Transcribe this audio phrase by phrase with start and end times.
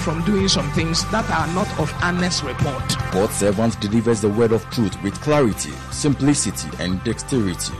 [0.00, 2.82] from doing some things that are not of honest report.
[3.12, 7.74] God's servant delivers the word of truth with clarity, simplicity, and dexterity.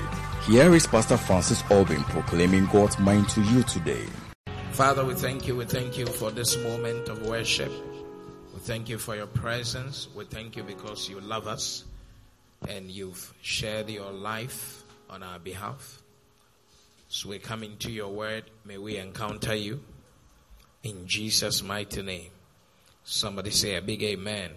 [0.46, 4.04] Here is Pastor Francis Albin proclaiming God's mind to you today.
[4.72, 5.56] Father, we thank you.
[5.56, 7.70] We thank you for this moment of worship.
[8.54, 10.08] We thank you for your presence.
[10.14, 11.84] We thank you because you love us
[12.68, 16.00] and you've shared your life on our behalf.
[17.08, 18.44] So we come into your word.
[18.64, 19.80] May we encounter you
[20.82, 22.30] in Jesus' mighty name.
[23.04, 24.50] Somebody say a big amen.
[24.50, 24.56] amen.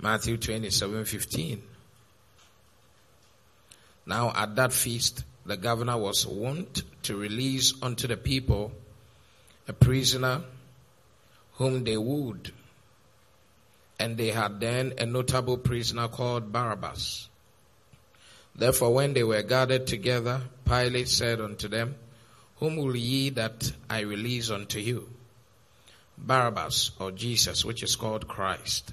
[0.00, 1.62] Matthew 27 15.
[4.06, 8.72] Now at that feast, the governor was wont to release unto the people
[9.68, 10.42] a prisoner
[11.54, 12.52] whom they would.
[13.98, 17.28] And they had then a notable prisoner called Barabbas.
[18.54, 21.94] Therefore, when they were gathered together, Pilate said unto them,
[22.56, 25.10] whom will ye that I release unto you?
[26.18, 28.92] Barabbas or Jesus, which is called Christ.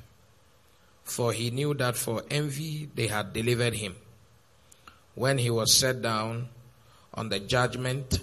[1.04, 3.96] For he knew that for envy they had delivered him.
[5.16, 6.50] When he was set down
[7.14, 8.20] on the judgment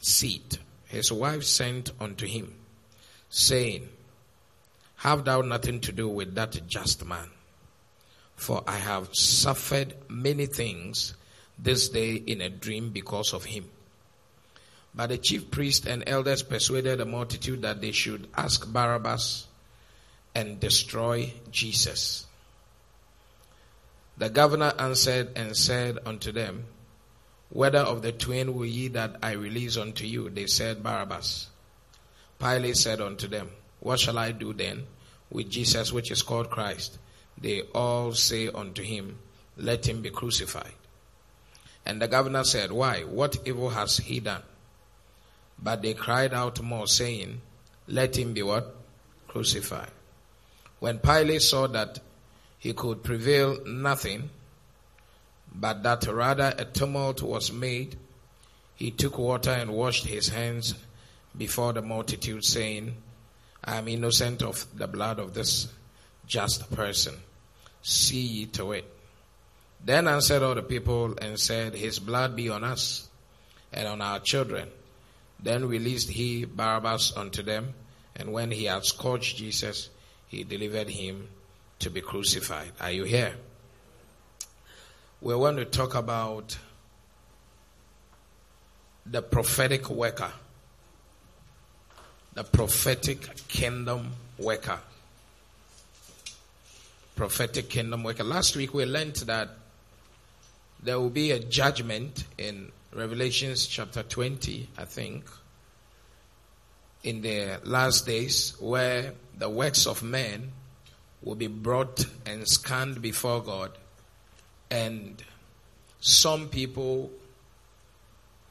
[0.00, 2.54] seat, his wife sent unto him,
[3.30, 3.88] saying,
[4.96, 7.30] Have thou nothing to do with that just man?
[8.36, 11.14] For I have suffered many things
[11.58, 13.66] this day in a dream because of him.
[14.94, 19.46] But the chief priests and elders persuaded the multitude that they should ask Barabbas
[20.34, 22.26] and destroy Jesus.
[24.18, 26.66] The governor answered and said unto them,
[27.48, 30.28] Whether of the twain will ye that I release unto you?
[30.28, 31.48] They said, Barabbas.
[32.38, 33.50] Pilate said unto them,
[33.80, 34.84] What shall I do then
[35.30, 36.98] with Jesus which is called Christ?
[37.40, 39.18] They all say unto him,
[39.56, 40.74] Let him be crucified.
[41.86, 43.00] And the governor said, Why?
[43.00, 44.42] What evil has he done?
[45.62, 47.40] But they cried out more, saying,
[47.86, 48.74] Let him be what?
[49.28, 49.90] Crucified.
[50.80, 52.00] When Pilate saw that
[52.58, 54.30] he could prevail nothing,
[55.54, 57.96] but that rather a tumult was made,
[58.74, 60.74] he took water and washed his hands
[61.36, 62.96] before the multitude, saying,
[63.64, 65.68] I am innocent of the blood of this
[66.26, 67.14] just person.
[67.82, 68.84] See ye to it.
[69.84, 73.08] Then answered all the people and said, His blood be on us
[73.72, 74.68] and on our children.
[75.42, 77.74] Then released he Barabbas unto them,
[78.14, 79.90] and when he had scourged Jesus,
[80.28, 81.28] he delivered him
[81.80, 82.72] to be crucified.
[82.80, 83.34] Are you here?
[85.20, 86.56] We want to talk about
[89.04, 90.32] the prophetic worker,
[92.34, 94.78] the prophetic kingdom worker.
[97.14, 98.24] Prophetic kingdom worker.
[98.24, 99.50] Last week we learned that
[100.82, 105.24] there will be a judgment in Revelations chapter 20, I think,
[107.02, 110.52] in the last days, where the works of men
[111.22, 113.70] will be brought and scanned before God,
[114.70, 115.22] and
[116.00, 117.10] some people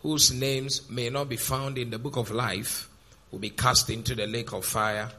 [0.02, 2.90] whose names may not be found in the book of life
[3.29, 5.12] will be cast into the lake of fire,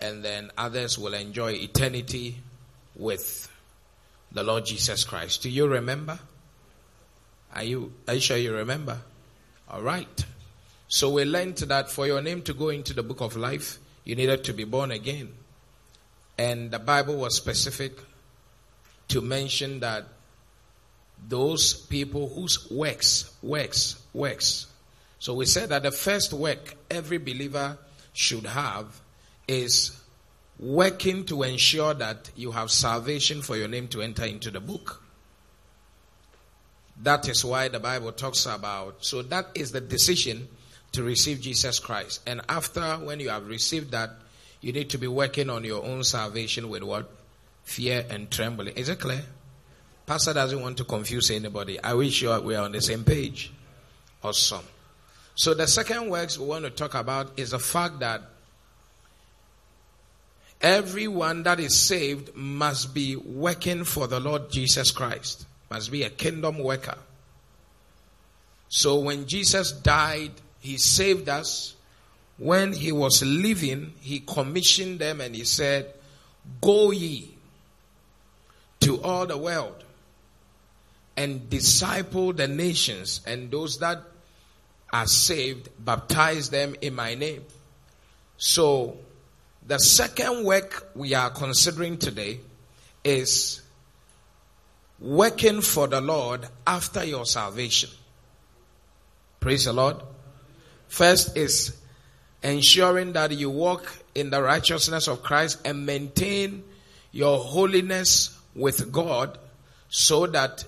[0.00, 2.34] and then others will enjoy eternity
[2.96, 3.48] with
[4.32, 5.42] the Lord Jesus Christ.
[5.42, 6.18] Do you remember?
[7.54, 8.98] Are you, are you sure you remember?
[9.70, 10.24] All right.
[10.88, 14.16] So we learned that for your name to go into the book of life, you
[14.16, 15.32] needed to be born again.
[16.36, 17.92] And the Bible was specific
[19.08, 20.04] to mention that
[21.28, 24.66] those people whose works, works, works.
[25.18, 27.78] So we said that the first work every believer
[28.12, 29.00] should have
[29.46, 30.00] is
[30.58, 35.03] working to ensure that you have salvation for your name to enter into the book.
[37.02, 39.04] That is why the Bible talks about.
[39.04, 40.48] So that is the decision
[40.92, 42.20] to receive Jesus Christ.
[42.26, 44.10] And after, when you have received that,
[44.60, 47.10] you need to be working on your own salvation with what?
[47.64, 48.76] Fear and trembling.
[48.76, 49.22] Is it clear?
[50.06, 51.82] Pastor doesn't want to confuse anybody.
[51.82, 53.52] I wish we are on the same page.
[54.22, 54.64] Awesome.
[55.34, 58.22] So the second works we want to talk about is the fact that
[60.60, 66.10] everyone that is saved must be working for the Lord Jesus Christ must be a
[66.10, 66.98] kingdom worker.
[68.68, 71.74] So when Jesus died, he saved us.
[72.38, 75.92] When he was living, he commissioned them and he said,
[76.60, 77.34] Go ye
[78.80, 79.84] to all the world
[81.16, 84.02] and disciple the nations and those that
[84.92, 87.44] are saved, baptize them in my name.
[88.36, 88.96] So,
[89.66, 92.40] the second work we are considering today
[93.02, 93.62] is
[95.04, 97.90] working for the Lord after your salvation.
[99.38, 99.96] Praise the Lord.
[100.88, 101.76] First is
[102.42, 106.64] ensuring that you walk in the righteousness of Christ and maintain
[107.12, 109.38] your holiness with God
[109.90, 110.64] so that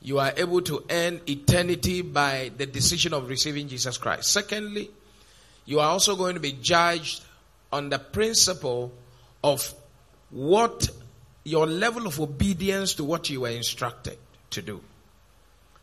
[0.00, 4.32] you are able to earn eternity by the decision of receiving Jesus Christ.
[4.32, 4.90] Secondly,
[5.66, 7.22] you are also going to be judged
[7.70, 8.92] on the principle
[9.44, 9.74] of
[10.30, 10.88] what
[11.46, 14.18] your level of obedience to what you were instructed
[14.50, 14.80] to do.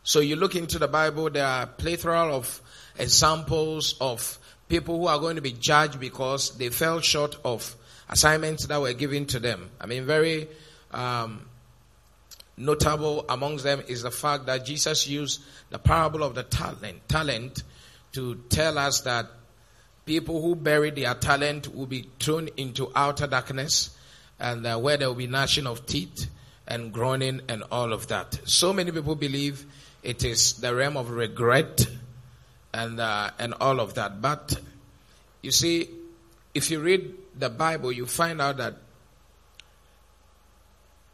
[0.03, 2.61] So you look into the Bible, there are plethora of
[2.99, 4.37] examples of
[4.67, 7.77] people who are going to be judged because they fell short of
[8.09, 9.69] assignments that were given to them.
[9.79, 10.49] I mean, very
[10.91, 11.45] um,
[12.57, 17.63] notable amongst them is the fact that Jesus used the parable of the talent, talent
[18.11, 19.27] to tell us that
[20.05, 23.95] people who bury their talent will be thrown into outer darkness
[24.43, 26.29] and uh, where there will be gnashing of teeth
[26.67, 28.37] and groaning and all of that.
[28.43, 29.65] So many people believe
[30.03, 31.87] it is the realm of regret
[32.73, 34.21] and uh, and all of that.
[34.21, 34.59] But
[35.41, 35.87] you see,
[36.53, 38.75] if you read the Bible, you find out that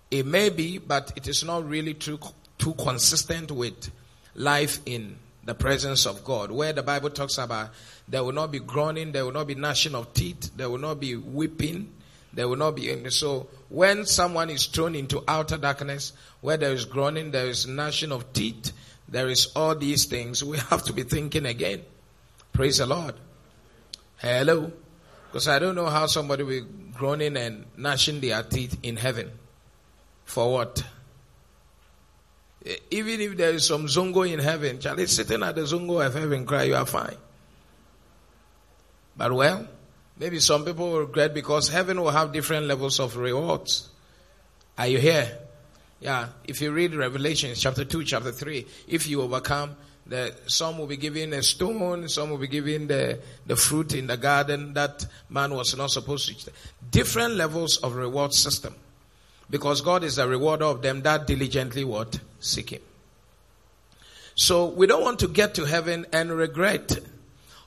[0.10, 2.20] it may be, but it is not really too
[2.58, 3.92] too consistent with
[4.34, 6.50] life in the presence of God.
[6.50, 7.70] Where the Bible talks about
[8.08, 11.00] there will not be groaning, there will not be gnashing of teeth, there will not
[11.00, 11.92] be weeping,
[12.34, 13.10] there will not be any.
[13.10, 18.12] So when someone is thrown into outer darkness, where there is groaning, there is gnashing
[18.12, 18.72] of teeth,
[19.08, 21.84] there is all these things, we have to be thinking again.
[22.54, 23.16] Praise the Lord.
[24.18, 24.72] Hello.
[25.28, 29.32] Because I don't know how somebody will groaning and gnashing their teeth in heaven.
[30.26, 30.84] For what?
[32.92, 36.46] Even if there is some zongo in heaven, Charlie sitting at the zongo of heaven
[36.46, 37.16] cry, you are fine.
[39.16, 39.68] But well,
[40.20, 43.90] maybe some people will regret because heaven will have different levels of rewards.
[44.78, 45.38] Are you here?
[46.00, 49.76] Yeah, if you read Revelation chapter 2, chapter 3, if you overcome,
[50.06, 54.08] the, some will be given a stone, some will be given the, the fruit in
[54.08, 56.52] the garden that man was not supposed to.
[56.90, 58.76] Different levels of reward system.
[59.50, 62.20] Because God is the rewarder of them that diligently what?
[62.40, 62.82] Seek Him.
[64.36, 66.98] So we don't want to get to heaven and regret.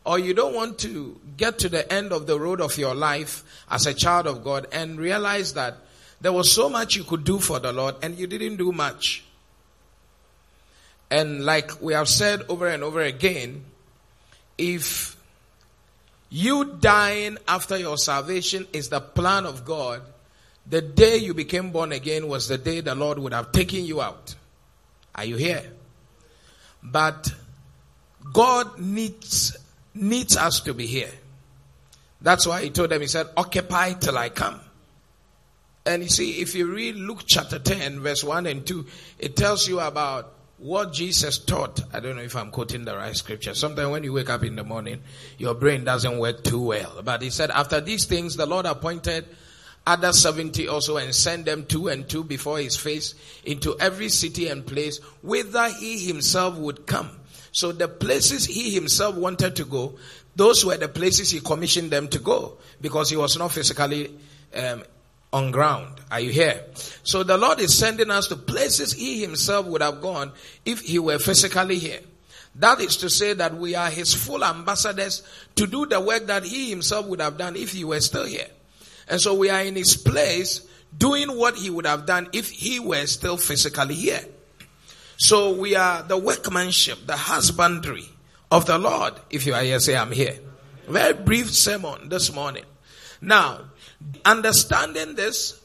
[0.04, 3.44] Or you don't want to get to the end of the road of your life
[3.70, 5.76] as a child of God and realize that
[6.20, 9.24] there was so much you could do for the Lord and you didn't do much.
[11.10, 13.64] And like we have said over and over again,
[14.56, 15.16] if
[16.30, 20.02] you dying after your salvation is the plan of God,
[20.66, 24.00] the day you became born again was the day the Lord would have taken you
[24.00, 24.34] out.
[25.14, 25.64] Are you here?
[26.82, 27.32] But
[28.32, 29.56] God needs,
[29.94, 31.10] needs us to be here.
[32.20, 34.60] That's why he told them, he said, occupy till I come.
[35.84, 38.86] And you see, if you read Luke chapter 10, verse 1 and 2,
[39.18, 41.80] it tells you about what Jesus taught.
[41.92, 43.52] I don't know if I'm quoting the right scripture.
[43.54, 45.02] Sometimes when you wake up in the morning,
[45.38, 47.00] your brain doesn't work too well.
[47.04, 49.26] But he said, after these things, the Lord appointed
[49.84, 54.46] other 70 also and sent them two and two before his face into every city
[54.46, 57.10] and place whither he himself would come.
[57.52, 59.98] So the places he himself wanted to go,
[60.34, 64.10] those were the places he commissioned them to go because he was not physically
[64.54, 64.82] um,
[65.32, 66.00] on ground.
[66.10, 66.62] Are you here?
[67.02, 70.32] So the Lord is sending us to places He Himself would have gone
[70.64, 72.00] if He were physically here.
[72.56, 75.22] That is to say that we are His full ambassadors
[75.56, 78.48] to do the work that He Himself would have done if He were still here.
[79.08, 80.66] And so we are in His place
[80.96, 84.24] doing what He would have done if He were still physically here.
[85.22, 88.08] So we are the workmanship, the husbandry
[88.50, 89.14] of the Lord.
[89.30, 90.36] If you are here, say, I'm here.
[90.88, 92.64] Very brief sermon this morning.
[93.20, 93.60] Now,
[94.24, 95.60] Understanding this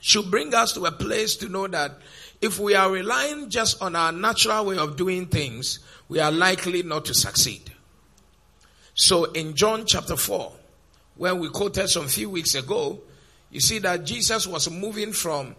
[0.00, 1.98] should bring us to a place to know that
[2.40, 6.82] if we are relying just on our natural way of doing things, we are likely
[6.82, 7.70] not to succeed.
[8.94, 10.52] So in John chapter 4,
[11.16, 13.00] when we quoted some few weeks ago,
[13.50, 15.54] you see that Jesus was moving from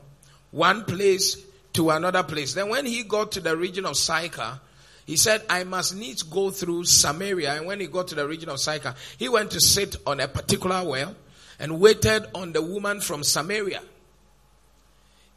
[0.52, 1.38] one place
[1.74, 2.54] to another place.
[2.54, 4.60] Then when he got to the region of Sychar,
[5.06, 7.54] he said, I must needs go through Samaria.
[7.54, 10.28] And when he got to the region of Sychar, he went to sit on a
[10.28, 11.16] particular well
[11.60, 13.82] and waited on the woman from Samaria.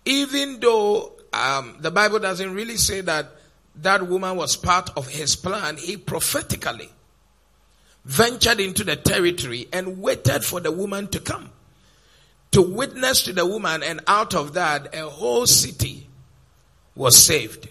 [0.04, 3.26] Even though um, the Bible doesn't really say that
[3.76, 6.88] that woman was part of his plan, he prophetically
[8.04, 11.50] ventured into the territory and waited for the woman to come
[12.54, 16.06] to witness to the woman, and out of that, a whole city
[16.94, 17.68] was saved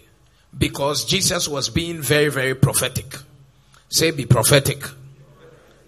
[0.58, 3.16] because Jesus was being very, very prophetic.
[3.90, 4.84] Say, be prophetic.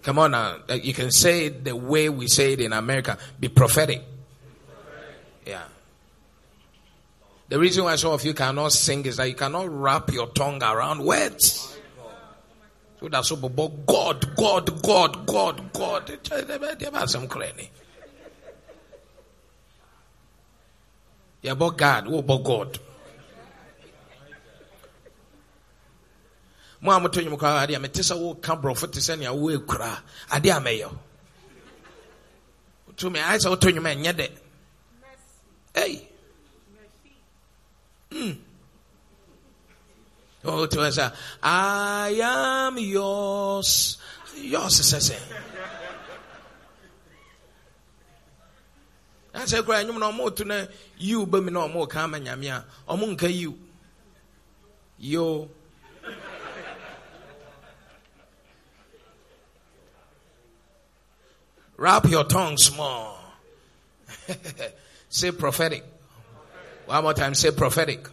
[0.02, 0.58] Come on now.
[0.68, 3.18] You can say it the way we say it in America.
[3.40, 4.02] Be prophetic.
[5.44, 5.64] Yeah.
[7.48, 10.62] The reason why some of you cannot sing is that you cannot wrap your tongue
[10.62, 11.76] around words.
[13.00, 13.54] So that's what
[13.86, 17.10] God, God, God, God, God.
[17.10, 17.70] Some clearly.
[21.42, 22.78] Yeah, but God, oh, what about God?
[26.80, 30.50] Mo a moto nwom koraa adeɛ mete sɛ woka borɔfo te sɛ nea woɛkura adeɛ
[30.56, 30.88] a mɛyɛ
[32.88, 34.26] wotumi ayɛ sɛ woto nwom ɛnyɛ dɛ
[35.74, 36.08] ei.
[38.10, 38.36] Mm.
[40.44, 43.98] wotumi sɛ i am yours.
[44.36, 45.16] Yours sɛ sɛ
[49.34, 50.66] asɛ kora nwom na ɔmo to na
[50.98, 53.16] yiw ba mi na ɔmo ka ama nyame a ɔmo
[61.76, 63.18] Wrap your tongue small.
[65.08, 65.84] say prophetic.
[66.86, 68.08] One more time, say prophetic.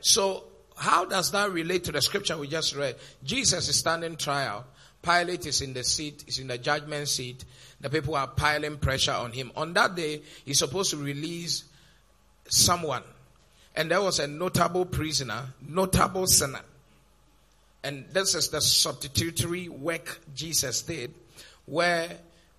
[0.00, 0.44] So,
[0.76, 2.96] how does that relate to the scripture we just read?
[3.22, 4.64] Jesus is standing trial.
[5.02, 7.44] Pilate is in the seat, is in the judgment seat.
[7.80, 9.52] The people are piling pressure on him.
[9.56, 11.64] On that day, he's supposed to release
[12.48, 13.02] someone.
[13.74, 16.60] And there was a notable prisoner, notable sinner.
[17.84, 21.12] And this is the substitutory work Jesus did,
[21.66, 22.10] where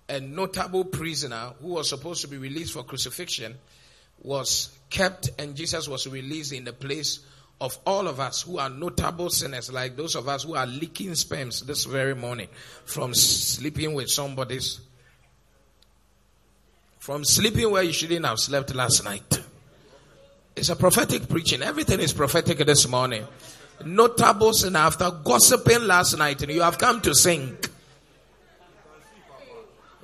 [0.08, 3.54] a notable prisoner who was supposed to be released for crucifixion
[4.22, 7.20] was kept and Jesus was released in the place
[7.60, 11.14] of all of us who are notable sinners, like those of us who are leaking
[11.14, 12.48] sperms this very morning
[12.84, 14.80] from sleeping with somebody's,
[16.98, 19.40] from sleeping where you shouldn't have slept last night.
[20.56, 21.62] It's a prophetic preaching.
[21.62, 23.26] Everything is prophetic this morning.
[23.84, 27.56] Notable sin after gossiping last night and you have come to sing.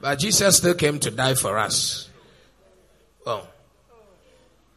[0.00, 2.08] But Jesus still came to die for us.
[3.26, 3.46] Oh.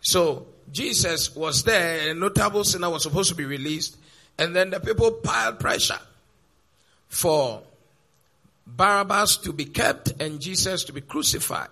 [0.01, 3.98] So Jesus was there, a notable sinner was supposed to be released,
[4.38, 6.00] and then the people piled pressure
[7.08, 7.62] for
[8.65, 11.70] Barabbas to be kept and Jesus to be crucified.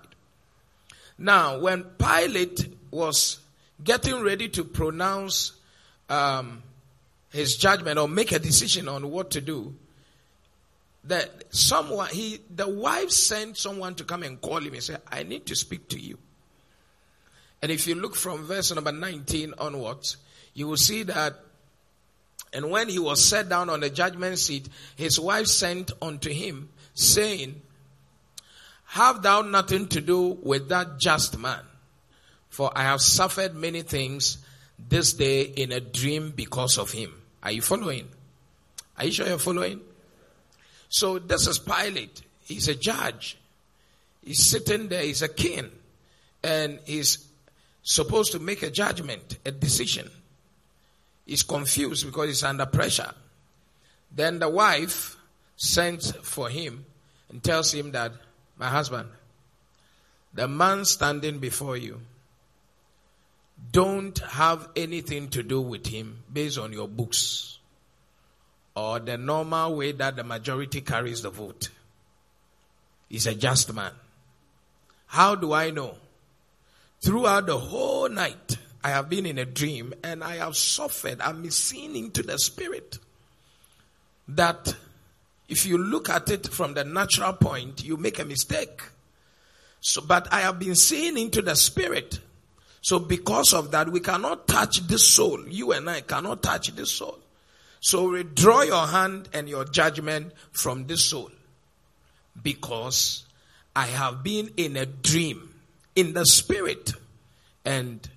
[1.18, 3.40] Now, when Pilate was
[3.84, 5.54] getting ready to pronounce
[6.10, 6.64] um,
[7.32, 9.76] his judgment or make a decision on what to do,
[11.06, 15.24] that someone he the wife sent someone to come and call him and say i
[15.24, 16.18] need to speak to you.
[17.64, 20.18] And if you look from verse number 19 onwards
[20.54, 21.34] you will see that
[22.54, 26.70] and when he was set down on the judgment seat his wife sent unto him
[26.94, 27.62] saying
[28.86, 31.64] have thou nothing to do with that just man?
[32.50, 34.38] For i have suffered many things
[34.78, 38.08] this day in a dream because of him are you following?
[38.98, 39.82] Are you sure you're following
[40.92, 42.22] so this is Pilate.
[42.44, 43.38] He's a judge.
[44.24, 45.02] He's sitting there.
[45.02, 45.72] He's a king.
[46.44, 47.26] And he's
[47.82, 50.12] supposed to make a judgment, a decision.
[51.26, 53.14] He's confused because he's under pressure.
[54.14, 55.16] Then the wife
[55.56, 56.86] sends for him
[57.30, 58.12] and tells him that,
[58.58, 59.08] my husband,
[60.34, 62.02] the man standing before you,
[63.72, 67.60] don't have anything to do with him based on your books
[68.76, 71.70] or the normal way that the majority carries the vote.
[73.10, 73.92] He's a just man.
[75.08, 75.98] How do I know?
[77.02, 81.20] Throughout the whole night, I have been in a dream and I have suffered.
[81.20, 82.98] I'm seeing into the spirit
[84.30, 84.76] that
[85.50, 88.82] if you look at it from the natural point, you make a mistake.
[89.82, 92.20] So, but I have been seeing into the spirit.
[92.82, 95.44] So because of that, we cannot touch this soul.
[95.48, 97.20] You and I cannot touch this soul.
[97.82, 101.32] So withdraw your hand and your judgment from this soul.
[102.42, 103.26] Because
[103.76, 105.50] I have been in a dream
[105.96, 106.94] in the spirit
[107.66, 108.08] and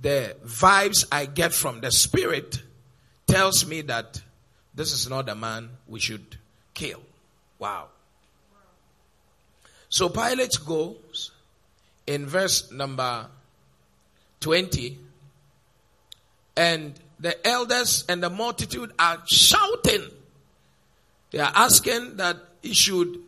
[0.00, 2.62] the vibes I get from the spirit
[3.26, 4.22] tells me that
[4.74, 6.36] this is not a man we should
[6.72, 7.02] kill.
[7.58, 7.88] Wow.
[9.88, 11.32] So Pilate goes
[12.06, 13.26] in verse number
[14.40, 14.98] 20
[16.56, 20.04] and the elders and the multitude are shouting.
[21.30, 23.18] They are asking that he should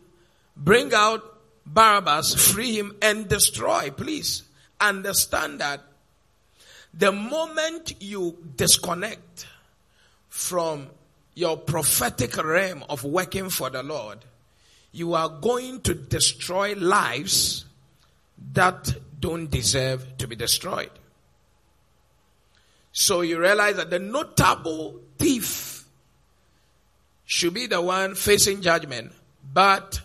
[0.55, 1.23] bring out
[1.65, 3.91] Barabbas, free him, and destroy.
[3.91, 4.43] Please
[4.79, 5.81] understand that
[6.93, 9.45] the moment you disconnect
[10.29, 10.87] from
[11.35, 14.19] your prophetic realm of working for the Lord,
[14.91, 17.65] you are going to destroy lives
[18.53, 20.91] that don't deserve to be destroyed.
[22.91, 25.85] So you realize that the notable thief
[27.25, 29.13] should be the one facing judgment,
[29.53, 30.01] but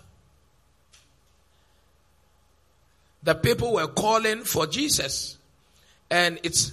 [3.25, 5.37] the people were calling for Jesus.
[6.09, 6.73] And it's,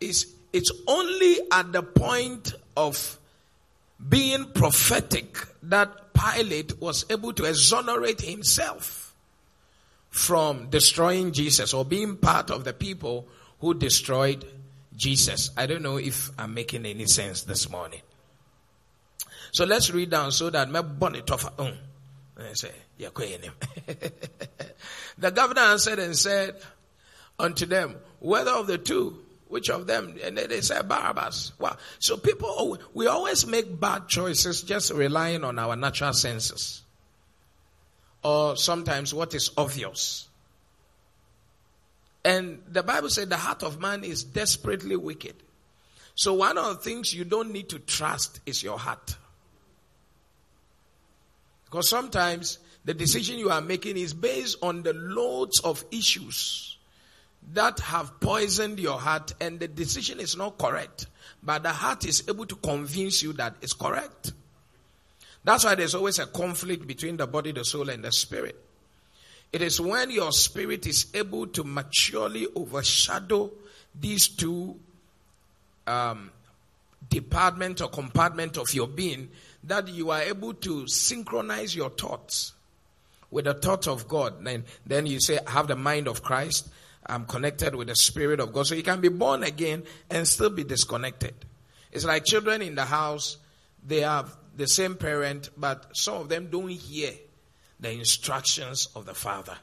[0.00, 3.18] it's, it's only at the point of
[4.06, 9.14] being prophetic that Pilate was able to exonerate himself
[10.10, 13.26] from destroying Jesus or being part of the people
[13.60, 14.44] who destroyed
[14.96, 15.50] Jesus.
[15.56, 18.00] I don't know if I'm making any sense this morning.
[19.52, 21.78] So let's read down so that my bonnet of him.
[25.18, 26.56] the governor answered and said
[27.38, 30.16] unto them, whether of the two, which of them?
[30.22, 31.52] And they said Barabbas.
[31.58, 31.76] Wow.
[32.00, 36.82] So people, oh, we always make bad choices just relying on our natural senses.
[38.24, 40.28] Or sometimes what is obvious.
[42.24, 45.34] And the Bible said the heart of man is desperately wicked.
[46.14, 49.16] So one of the things you don't need to trust is your heart.
[51.64, 56.78] Because sometimes the decision you are making is based on the loads of issues
[57.52, 61.06] that have poisoned your heart and the decision is not correct.
[61.42, 64.32] But the heart is able to convince you that it's correct.
[65.42, 68.63] That's why there's always a conflict between the body, the soul, and the spirit.
[69.52, 73.50] It is when your spirit is able to maturely overshadow
[73.98, 74.76] these two
[75.86, 76.30] um,
[77.08, 79.28] department or compartment of your being
[79.64, 82.52] that you are able to synchronize your thoughts
[83.30, 84.44] with the thought of God.
[84.44, 86.68] Then, then you say, I have the mind of Christ.
[87.06, 88.66] I'm connected with the Spirit of God.
[88.66, 91.34] So you can be born again and still be disconnected.
[91.92, 93.36] It's like children in the house.
[93.86, 97.12] They have the same parent, but some of them don't hear
[97.80, 99.56] the instructions of the Father,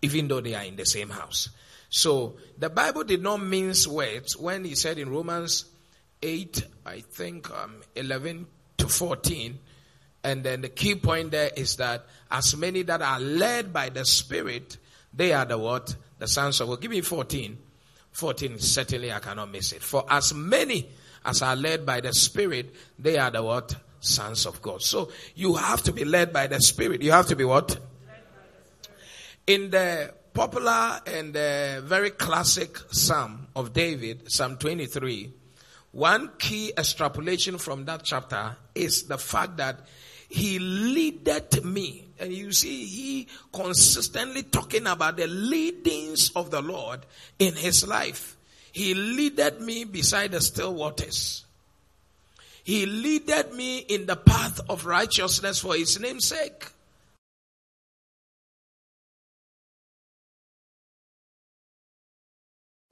[0.00, 1.48] even though they are in the same house.
[1.90, 5.66] So the Bible did not mince words when he said in Romans
[6.22, 8.46] 8, I think um, 11
[8.78, 9.58] to 14,
[10.24, 14.04] and then the key point there is that as many that are led by the
[14.04, 14.78] Spirit,
[15.12, 15.94] they are the what?
[16.18, 16.80] The sons of God.
[16.80, 17.58] Give me 14.
[18.12, 19.82] 14, certainly I cannot miss it.
[19.82, 20.88] For as many
[21.24, 23.74] as are led by the Spirit, they are the what?
[24.02, 24.82] Sons of God.
[24.82, 27.00] So you have to be led by the Spirit.
[27.02, 27.78] You have to be what?
[29.46, 35.32] In the popular and the very classic Psalm of David, Psalm 23,
[35.92, 39.80] one key extrapolation from that chapter is the fact that
[40.28, 42.08] he leaded me.
[42.18, 47.00] And you see, he consistently talking about the leadings of the Lord
[47.38, 48.36] in his life.
[48.72, 51.41] He leaded me beside the still waters.
[52.64, 56.66] He leaded me in the path of righteousness for his name's sake.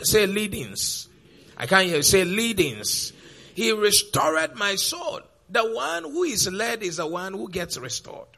[0.03, 1.09] Say leadings.
[1.57, 2.03] I can't hear.
[2.03, 3.13] Say leadings.
[3.55, 5.21] He restored my soul.
[5.51, 8.29] The one who is led is the one who gets restored.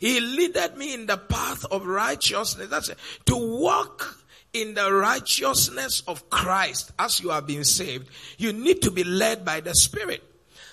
[0.00, 2.68] He leaded me in the path of righteousness.
[2.68, 2.98] That's it.
[3.26, 4.16] To walk
[4.52, 8.08] in the righteousness of Christ as you have been saved,
[8.38, 10.24] you need to be led by the Spirit.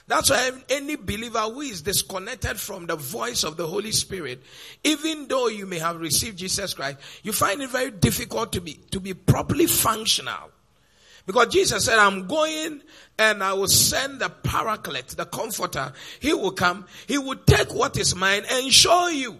[0.07, 4.41] That's why any believer who is disconnected from the voice of the Holy Spirit,
[4.83, 8.75] even though you may have received Jesus Christ, you find it very difficult to be,
[8.91, 10.51] to be properly functional.
[11.25, 12.81] Because Jesus said, I'm going
[13.19, 15.91] and I will send the paraclete, the comforter.
[16.21, 16.85] He will come.
[17.05, 19.37] He will take what is mine and show you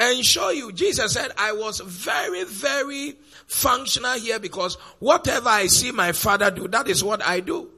[0.00, 0.72] and show you.
[0.72, 6.66] Jesus said, I was very, very functional here because whatever I see my father do,
[6.68, 7.68] that is what I do.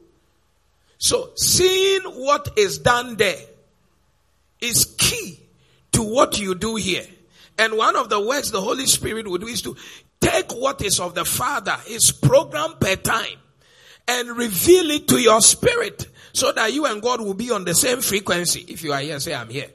[0.98, 3.40] So seeing what is done there
[4.60, 5.40] is key
[5.92, 7.04] to what you do here.
[7.58, 9.76] And one of the works the Holy Spirit will do is to
[10.20, 13.36] take what is of the Father, his program per time,
[14.06, 17.74] and reveal it to your spirit so that you and God will be on the
[17.74, 18.64] same frequency.
[18.68, 19.70] If you are here, say, I'm here.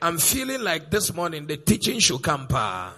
[0.00, 2.46] I'm feeling like this morning the teaching should come.
[2.46, 2.94] Pa.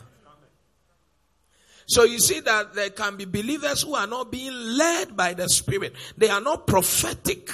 [1.86, 5.48] So you see that there can be believers who are not being led by the
[5.48, 5.94] Spirit.
[6.16, 7.50] They are not prophetic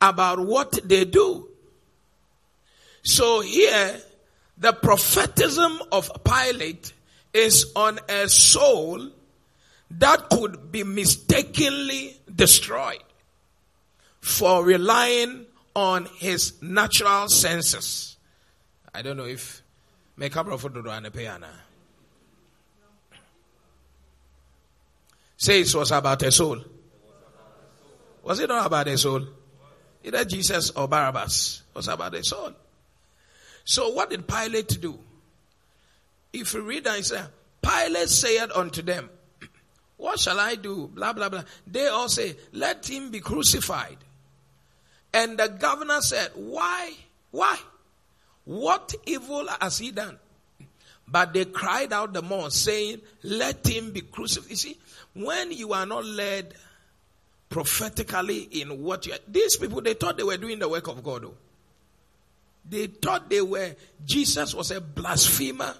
[0.00, 1.48] about what they do.
[3.02, 4.00] So here,
[4.56, 6.92] the prophetism of Pilate
[7.32, 9.10] is on a soul
[9.90, 13.02] that could be mistakenly destroyed
[14.20, 18.17] for relying on his natural senses.
[18.94, 19.62] I don't know if
[20.16, 21.46] make up for do and.
[25.36, 26.58] Say it was about a soul.
[28.24, 29.22] Was it not about a soul?
[30.02, 32.52] Either Jesus or Barabbas was about a soul.
[33.64, 34.98] So what did Pilate do?
[36.32, 37.22] if you read and say,
[37.62, 39.10] Pilate said unto them,
[39.96, 40.90] What shall I do?
[40.94, 41.44] Blah, blah, blah.
[41.66, 43.98] They all say, Let him be crucified.
[45.12, 46.92] And the governor said, Why?
[47.30, 47.58] Why?
[48.48, 50.18] What evil has he done?
[51.06, 54.48] But they cried out the more, saying, Let him be crucified.
[54.48, 54.78] You see,
[55.12, 56.54] when you are not led
[57.50, 61.04] prophetically in what you are, these people, they thought they were doing the work of
[61.04, 61.24] God.
[61.24, 61.34] Though.
[62.70, 65.74] They thought they were, Jesus was a blasphemer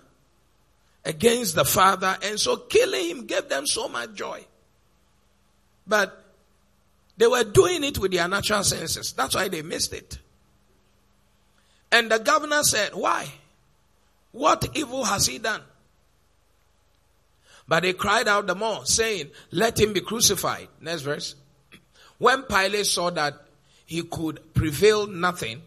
[1.07, 4.45] against the Father, and so killing him gave them so much joy.
[5.87, 6.23] But
[7.17, 9.15] they were doing it with their natural senses.
[9.15, 10.19] That's why they missed it.
[11.91, 13.29] And the governor said, Why?
[14.33, 15.63] What evil has he done?
[17.67, 20.69] But they cried out the more, saying, Let him be crucified.
[20.81, 21.35] Next verse.
[22.19, 23.35] When Pilate saw that
[23.87, 25.63] he could prevail nothing,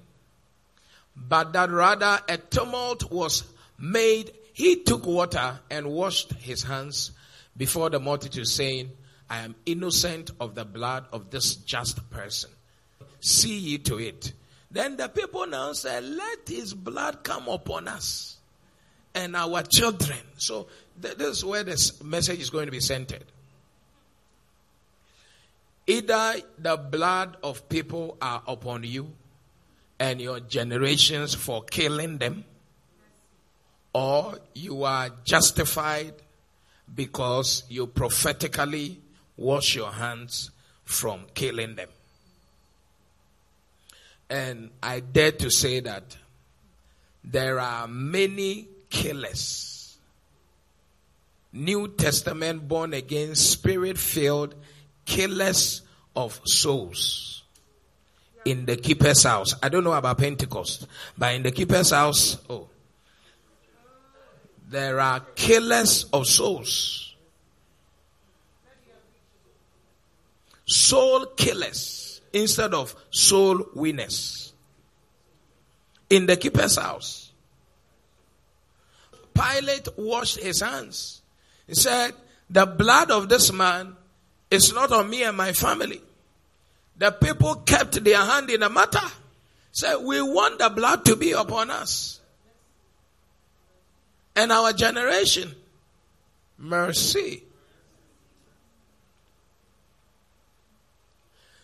[1.16, 3.44] but that rather a tumult was
[3.80, 7.12] made, he took water and washed his hands
[7.56, 8.92] before the multitude, saying,
[9.30, 12.50] I am innocent of the blood of this just person.
[13.22, 14.34] See ye to it.
[14.72, 18.38] Then the people now said, Let his blood come upon us
[19.14, 20.20] and our children.
[20.38, 20.68] So
[21.02, 23.26] th- this is where this message is going to be centered.
[25.88, 29.12] Either the blood of people are upon you
[30.00, 32.46] and your generations for killing them,
[33.94, 36.14] or you are justified
[36.96, 39.00] because you prophetically
[39.36, 40.52] wash your hands
[40.86, 41.90] from killing them.
[44.32, 46.16] And I dare to say that
[47.22, 49.98] there are many killers.
[51.52, 54.56] New Testament born again, spirit filled
[55.04, 55.82] killers
[56.16, 57.44] of souls
[58.46, 59.54] in the keeper's house.
[59.62, 62.70] I don't know about Pentecost, but in the keeper's house, oh,
[64.70, 67.16] there are killers of souls.
[70.66, 74.54] Soul killers instead of soul winners.
[76.10, 77.32] In the keeper's house.
[79.34, 81.22] Pilate washed his hands.
[81.68, 82.14] He said,
[82.50, 83.96] The blood of this man
[84.50, 86.02] is not on me and my family.
[86.98, 89.00] The people kept their hand in the matter.
[89.72, 92.20] Said, We want the blood to be upon us.
[94.36, 95.56] And our generation.
[96.58, 97.44] Mercy.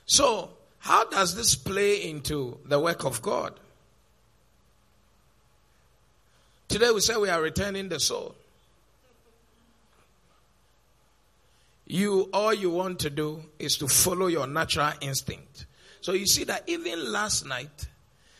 [0.05, 0.56] So,
[0.87, 3.53] how does this play into the work of God?
[6.69, 8.35] Today we say we are returning the soul.
[11.87, 15.65] You, all you want to do is to follow your natural instinct.
[15.99, 17.89] So you see that even last night,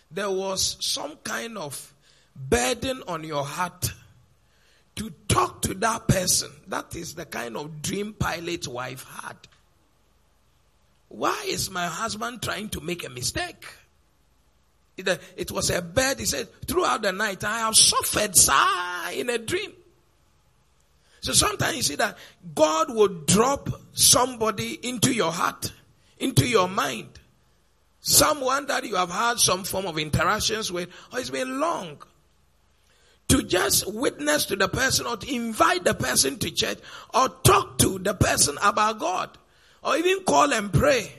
[0.09, 1.93] there was some kind of
[2.33, 3.91] burden on your heart
[4.95, 6.51] to talk to that person.
[6.67, 9.35] That is the kind of dream Pilate's wife had.
[11.17, 13.65] Why is my husband trying to make a mistake?
[14.97, 16.19] It, was a bed.
[16.19, 19.73] He said, throughout the night, I have suffered sigh in a dream.
[21.21, 22.19] So sometimes you see that
[22.53, 25.71] God will drop somebody into your heart,
[26.19, 27.19] into your mind.
[27.99, 31.97] Someone that you have had some form of interactions with, or it's been long.
[33.29, 36.77] To just witness to the person or to invite the person to church
[37.11, 39.35] or talk to the person about God
[39.87, 41.09] or even call and pray.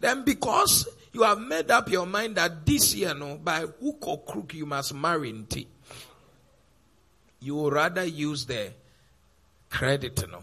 [0.00, 4.22] Then because you have made up your mind that this year, no, by hook or
[4.22, 5.66] crook, you must marry Nti.
[7.40, 8.72] You rather use the
[9.68, 10.42] credit, no,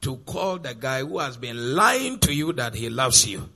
[0.00, 3.48] to call the guy who has been lying to you that he loves you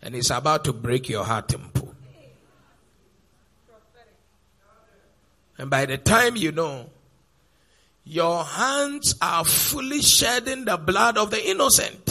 [0.00, 1.94] and is about to break your heart pull.
[5.58, 6.88] And by the time you know,
[8.04, 12.03] your hands are fully shedding the blood of the innocent.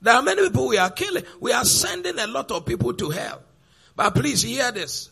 [0.00, 1.24] There are many people we are killing.
[1.40, 3.42] We are sending a lot of people to hell.
[3.96, 5.10] But please hear this.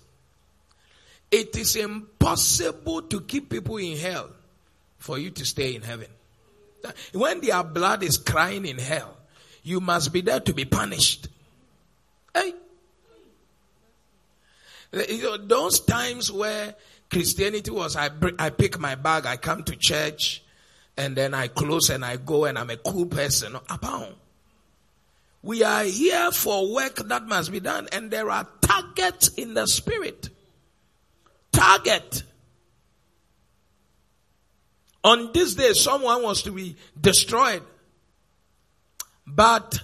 [1.31, 4.31] It is impossible to keep people in hell
[4.99, 6.09] for you to stay in heaven.
[7.13, 9.17] When their blood is crying in hell,
[9.65, 11.29] you must be there to be punished.
[12.33, 12.55] Hey.
[14.93, 16.77] You know, those times where
[17.11, 20.45] Christianity was, I, I pick my bag, I come to church,
[20.97, 23.57] and then I close and I go and I'm a cool person.
[23.69, 24.15] Abound.
[25.47, 29.69] We are here for work that must be done, and there are targets in the
[29.69, 30.29] spirit.
[31.53, 32.25] Target.
[35.05, 37.63] On this day, someone was to be destroyed.
[39.25, 39.79] But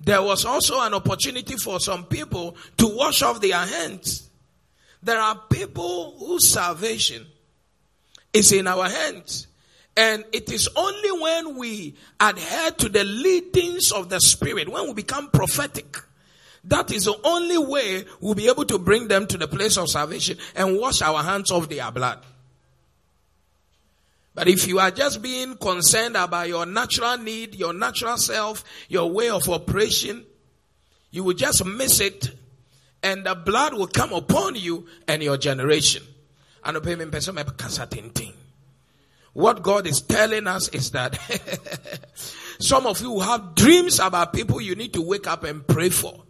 [0.00, 4.30] there was also an opportunity for some people to wash off their hands.
[5.02, 7.26] There are people whose salvation
[8.32, 9.48] is in our hands.
[9.96, 14.94] And it is only when we adhere to the leadings of the Spirit, when we
[14.94, 15.96] become prophetic,
[16.64, 19.88] that is the only way we'll be able to bring them to the place of
[19.88, 22.24] salvation and wash our hands of their blood.
[24.34, 29.08] But if you are just being concerned about your natural need, your natural self, your
[29.10, 30.24] way of operation,
[31.12, 32.34] you will just miss it
[33.04, 36.02] and the blood will come upon you and your generation.
[39.34, 41.18] What God is telling us is that
[42.58, 46.22] some of you have dreams about people you need to wake up and pray for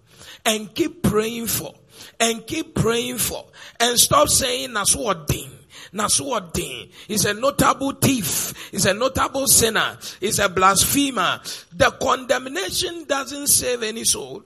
[0.45, 1.75] and keep praying for
[2.19, 3.45] and keep praying for
[3.79, 5.51] and stop saying that's what thing.
[5.93, 11.41] Naswadin is a notable thief, is a notable sinner, is a blasphemer.
[11.73, 14.45] The condemnation doesn't save any soul.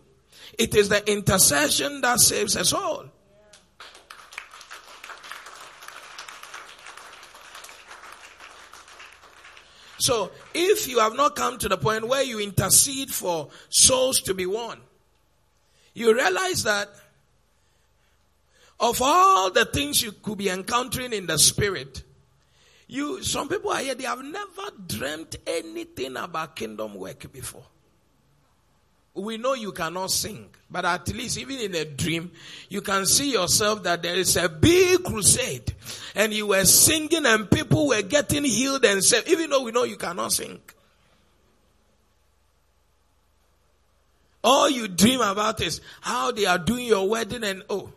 [0.58, 3.06] It is the intercession that saves a soul.
[9.98, 14.34] So, if you have not come to the point where you intercede for souls to
[14.34, 14.78] be won,
[15.94, 16.88] you realize that
[18.78, 22.04] of all the things you could be encountering in the spirit,
[22.86, 27.64] you, some people are here, they have never dreamt anything about kingdom work before.
[29.18, 32.30] We know you cannot sing, but at least even in a dream,
[32.68, 35.74] you can see yourself that there is a big crusade.
[36.14, 39.82] And you were singing and people were getting healed and saved, even though we know
[39.82, 40.60] you cannot sing.
[44.44, 47.92] All you dream about is how they are doing your wedding and oh,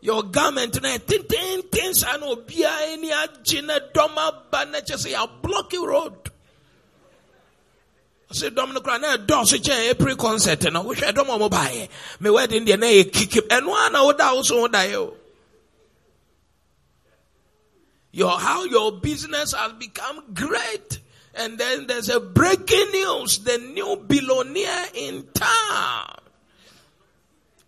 [0.00, 3.10] your garment tin tin sa no bia any
[3.94, 6.31] doma ba na just say road.
[8.32, 11.88] Sɛ dɔm no kora na ɛdɔɔso kyɛn april concert no wohwɛ dɔm a ɔmo
[12.20, 15.14] me wedding deɛ na ɛyɛ kikim ɛno a na woda wo so wodaeɛ o
[18.12, 20.98] your how your business has become great
[21.34, 26.16] and then there's a breaking news the new billionaire in town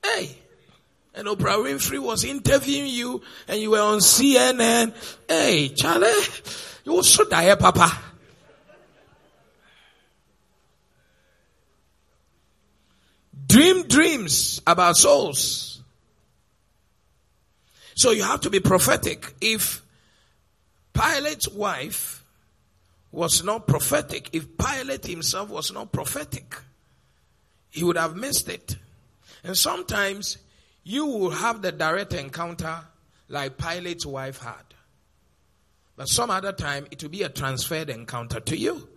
[0.03, 0.39] hey
[1.15, 4.93] and Oprah Winfrey was interviewing you and you were on CNN.
[5.29, 6.11] Hey, Charlie,
[6.85, 8.14] you also die, Papa.
[13.55, 15.81] Dream dreams about souls.
[17.95, 19.33] So you have to be prophetic.
[19.41, 19.81] If
[20.93, 22.25] Pilate's wife
[23.13, 26.57] was not prophetic, if Pilate himself was not prophetic,
[27.71, 28.77] he would have missed it.
[29.45, 30.39] And sometimes
[30.83, 32.81] you will have the direct encounter
[33.29, 34.65] like Pilate's wife had.
[35.97, 38.89] But some other time it will be a transferred encounter to you.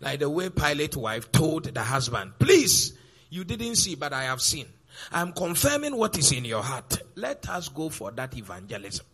[0.00, 2.96] Like the way Pilate's wife told the husband, please
[3.30, 4.66] you didn't see, but I have seen.
[5.12, 6.98] I'm confirming what is in your heart.
[7.16, 9.04] Let us go for that evangelism.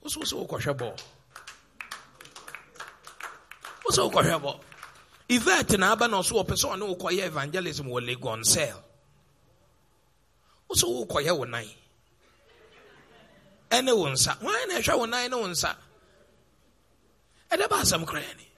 [0.00, 0.98] What's so kwashabo?
[5.28, 8.40] Yvette na aba na ọpẹ sọ ọ na ọkọyẹ evangelism wọ Legon.
[10.68, 11.66] Wọ́n sọ ọkọyẹ wọ nan.
[13.70, 14.32] Ẹne wọ nsa.
[14.42, 15.76] Wọ́n na ẹhwẹ wọ nan ne wọ nsa.
[17.50, 18.49] Ẹdẹ bá asẹm kura ni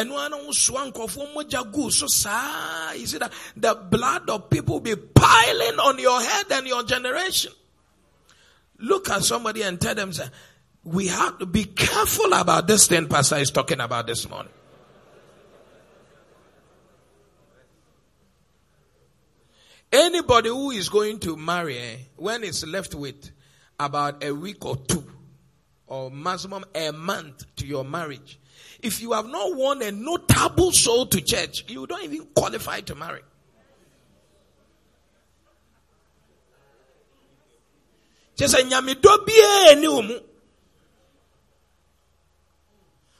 [0.00, 3.32] ɛno ara ho soa nkurɔfoɔ mogya so saa you see that?
[3.56, 7.52] The blood of people be piling on your head and your generation.
[8.78, 10.12] Look at somebody and tell them
[10.84, 14.52] we have to be careful about this thing pastor is talking about this morning.
[19.92, 23.30] Anybody who is going to marry eh, when it's left with
[23.78, 25.04] about a week or two
[25.88, 28.38] or maximum a month to your marriage
[28.82, 32.94] if you have not won a notable soul to church, you don't even qualify to
[32.94, 33.22] marry.
[38.36, 38.56] Just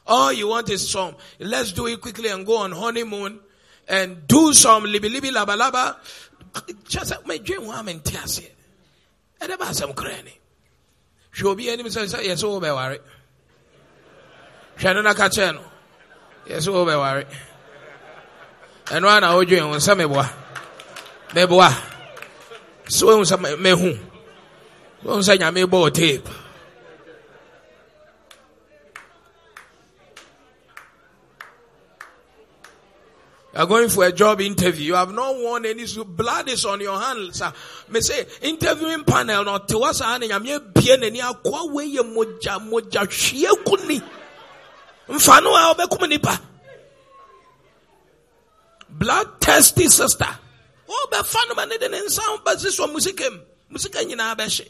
[0.06, 1.14] All you want is some.
[1.38, 3.38] Let's do it quickly and go on honeymoon
[3.86, 5.96] and do some libi libi laba laba.
[6.88, 8.56] Just my dream woman tells it.
[9.42, 10.38] And about some cranny.
[11.32, 13.00] She'll be any say yes, oh, be worried
[14.80, 15.62] hwɛ no na ka kyerɛ no.
[16.48, 17.26] Yɛ sɛ wobɛware
[18.86, 20.26] ɛno a na wodwen wo sɛ meboa.
[21.34, 21.70] Meboa.
[22.86, 23.98] Sɛ wohu sɛ mehu.
[25.04, 26.28] Wohu sɛ nyame bɔɔ tape.
[33.52, 34.86] You are going for a job interview.
[34.86, 37.38] You have not won any blood is on your hands.
[37.38, 37.52] Sir.
[37.88, 42.58] Me say interviewing panel no te wasa ane nyame bie n'ani akwa we ye moja
[42.60, 44.00] moja hwie kuni
[45.10, 46.40] mfano a nipa
[48.88, 50.38] blood thirsty sister
[50.88, 53.40] wobɛfa no ma ne de ne nsa bɛsi sɔ musika mu
[53.72, 54.68] musika nyinaa bɛhye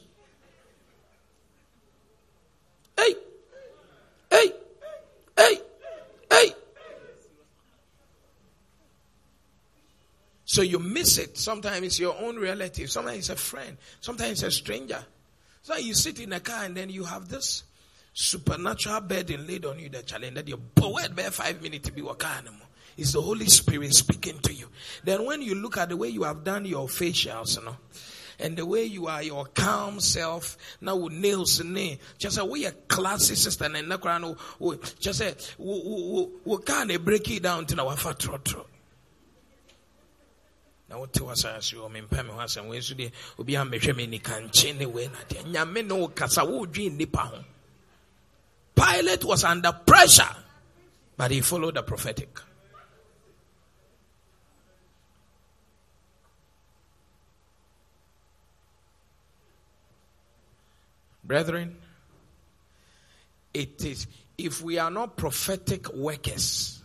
[2.99, 3.17] ei
[4.31, 4.53] ei
[5.39, 5.63] ei
[6.31, 6.55] ei
[10.51, 11.39] So you miss it.
[11.39, 12.91] Sometimes it's your own relative.
[12.91, 13.77] Sometimes it's a friend.
[14.01, 15.07] Sometimes it's a stranger.
[15.63, 17.63] So you sit in a car and then you have this
[18.13, 22.03] supernatural burden laid on you that challenge that you're bored by five minutes to be
[22.03, 22.51] wakana.
[22.97, 24.67] It's the Holy Spirit speaking to you.
[25.05, 27.77] Then when you look at the way you have done your facials, you know,
[28.39, 31.97] and the way you are your calm self now with nails in there.
[32.19, 37.03] Just say we a classy sister and na oh, oh, just say we we can
[37.03, 38.65] break it down to our fatro
[40.91, 44.77] na wote wasase wɔ mempɛ me ho asɛm wei so deɛ obi ammɛhwɛ me nikankye
[44.77, 47.45] ne wei na deɛ nyame ne wo kasa wodwe nnipa ho
[48.81, 50.35] pilate was under pressure
[51.17, 52.39] but he followed the prophetic
[61.23, 61.77] brethren
[63.53, 64.07] it is
[64.39, 66.83] if we are not prophetic workers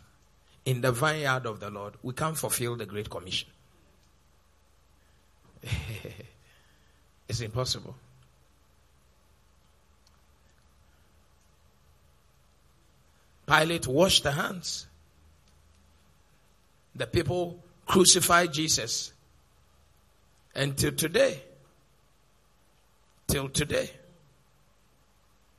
[0.65, 3.49] in the vineyard of the lord we can't fulfill the great commission
[7.27, 7.95] it's impossible.
[13.45, 14.87] Pilate washed the hands.
[16.95, 19.13] The people crucified Jesus.
[20.55, 21.41] And till today,
[23.27, 23.89] till today,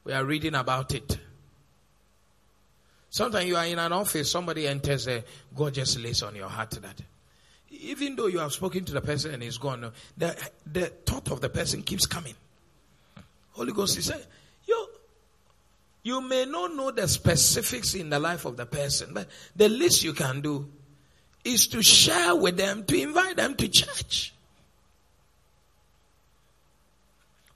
[0.05, 1.19] we are reading about it.
[3.11, 6.71] Sometimes you are in an office, somebody enters there, God just lays on your heart
[6.71, 7.03] that
[7.71, 11.41] even though you have spoken to the person and he's gone, the, the thought of
[11.41, 12.35] the person keeps coming.
[13.53, 14.25] Holy Ghost, he said,
[16.07, 20.05] you, may not know the specifics in the life of the person, but the least
[20.05, 20.71] you can do
[21.45, 24.33] is to share with them, to invite them to church.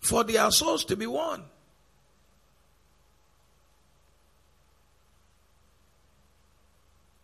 [0.01, 1.45] For their souls to be won.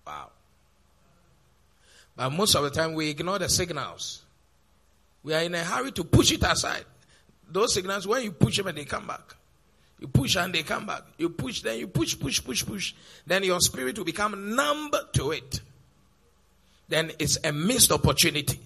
[0.07, 0.31] Wow.
[2.15, 4.23] But most of the time we ignore the signals.
[5.25, 6.85] We are in a hurry to push it aside.
[7.51, 9.35] Those signals, when you push them and they come back.
[9.99, 11.03] You push and they come back.
[11.19, 12.95] You push, then you push, push, push, push.
[13.27, 15.61] Then your spirit will become numb to it.
[16.89, 18.61] Then it's a missed opportunity.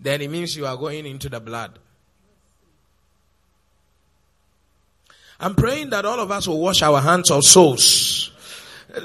[0.00, 1.78] Then it means you are going into the blood.
[5.40, 8.32] I'm praying that all of us will wash our hands of souls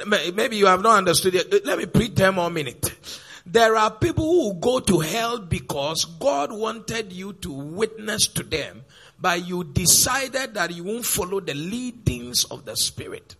[0.07, 1.65] Maybe you have not understood it.
[1.65, 3.19] Let me preach 10 more minutes.
[3.45, 8.83] There are people who go to hell because God wanted you to witness to them,
[9.23, 13.37] but you decided that you won't follow the leadings of the Spirit.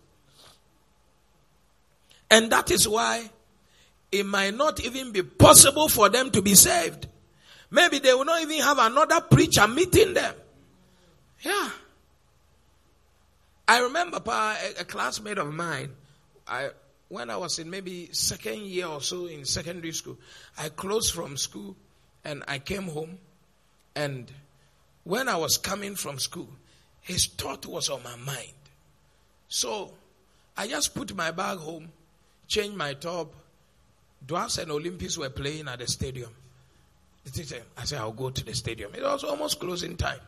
[2.30, 3.28] And that is why
[4.10, 7.06] it might not even be possible for them to be saved.
[7.70, 10.34] Maybe they will not even have another preacher meeting them.
[11.42, 11.68] Yeah.
[13.68, 15.90] I remember a, a classmate of mine
[16.48, 16.70] I
[17.08, 20.16] when I was in maybe second year or so in secondary school,
[20.56, 21.76] I closed from school
[22.24, 23.18] and I came home.
[23.94, 24.32] And
[25.04, 26.48] when I was coming from school,
[27.00, 28.52] his thought was on my mind.
[29.48, 29.92] So
[30.56, 31.90] I just put my bag home,
[32.48, 33.32] changed my top.
[34.26, 36.30] Dwarfs and Olympics were playing at the stadium.
[37.26, 38.94] I said, I'll go to the stadium.
[38.94, 40.20] It was almost closing time.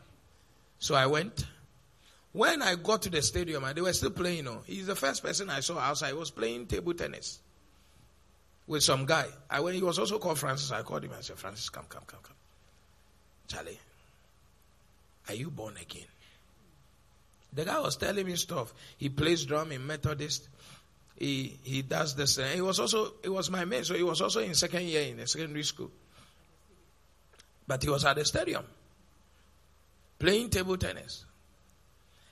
[0.78, 1.46] So I went.
[2.32, 4.94] When I got to the stadium and they were still playing, you know, he's the
[4.94, 6.08] first person I saw outside.
[6.08, 7.38] He was playing table tennis
[8.66, 9.26] with some guy.
[9.48, 11.12] I when he was also called Francis, I called him.
[11.16, 12.36] I said, Francis, come, come, come, come.
[13.48, 13.78] Charlie,
[15.28, 16.06] are you born again?
[17.52, 18.72] The guy was telling me stuff.
[18.98, 20.48] He plays drum in Methodist.
[21.18, 22.36] He he does this.
[22.36, 25.16] He was also he was my mate, so he was also in second year in
[25.16, 25.90] the secondary school.
[27.66, 28.64] But he was at the stadium
[30.18, 31.24] playing table tennis.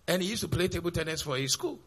[0.07, 1.79] And he used to play table tennis for his school.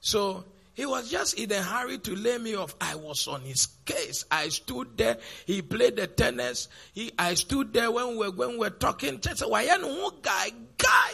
[0.00, 0.44] So
[0.74, 2.74] he was just in a hurry to lay me off.
[2.80, 4.24] I was on his case.
[4.30, 5.18] I stood there.
[5.46, 6.68] He played the tennis.
[6.92, 9.20] He, I stood there when we were, when we were talking.
[9.46, 11.12] Why no guy, guy.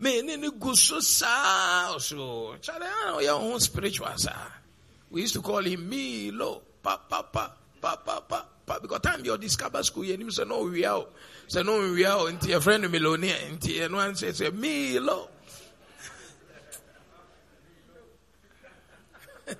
[0.00, 2.54] Me ni gusu sa oh, so.
[2.60, 4.32] Chale, I ah, your own spiritual sa.
[5.10, 7.50] We used to call him Milo, pa pa pa
[7.80, 8.78] pa pa pa pa.
[8.80, 11.06] Because time you discover school, you say no we are
[11.48, 15.30] sɛ no nwia o nti yɛfrɛ no melonia nti ɛno ansɛ sɛ milo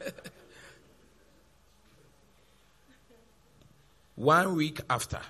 [4.17, 5.21] one week after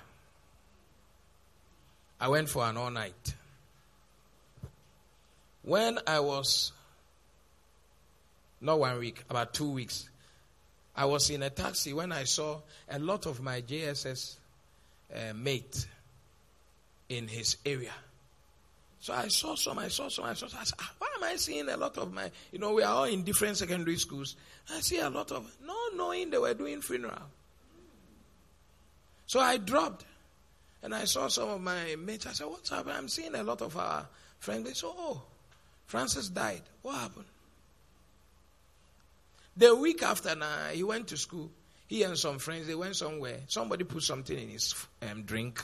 [2.19, 3.35] i went for an all night
[5.63, 6.71] when i was
[8.61, 10.09] not one week about two weeks
[10.99, 14.35] I was in a taxi when I saw a lot of my JSS
[15.15, 15.87] uh, mate
[17.07, 17.93] in his area.
[18.99, 20.59] So I saw some, I saw some, I saw some.
[20.59, 22.93] I said, ah, why am I seeing a lot of my, you know, we are
[22.93, 24.35] all in different secondary schools.
[24.73, 27.21] I see a lot of, no knowing they were doing funeral.
[29.25, 30.05] So I dropped
[30.83, 32.25] and I saw some of my mates.
[32.25, 32.95] I said, what's happening?
[32.97, 34.05] I'm seeing a lot of our
[34.39, 34.65] friends.
[34.67, 35.21] They said, oh,
[35.85, 36.63] Francis died.
[36.81, 37.25] What happened?
[39.55, 41.51] The week after now, he went to school.
[41.87, 43.39] He and some friends, they went somewhere.
[43.47, 44.75] Somebody put something in his
[45.09, 45.63] um, drink.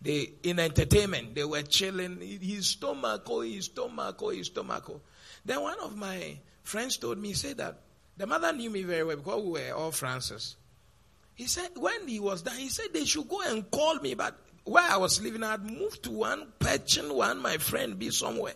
[0.00, 2.20] They in entertainment, they were chilling.
[2.20, 4.84] His stomach, oh, his stomach, oh, his stomach.
[4.90, 5.00] Oh.
[5.44, 7.80] Then one of my friends told me, said that
[8.16, 10.56] the mother knew me very well because we were all Francis.
[11.34, 14.14] He said when he was there, he said they should go and call me.
[14.14, 18.10] But where I was living, I had moved to one patching one, my friend be
[18.10, 18.54] somewhere.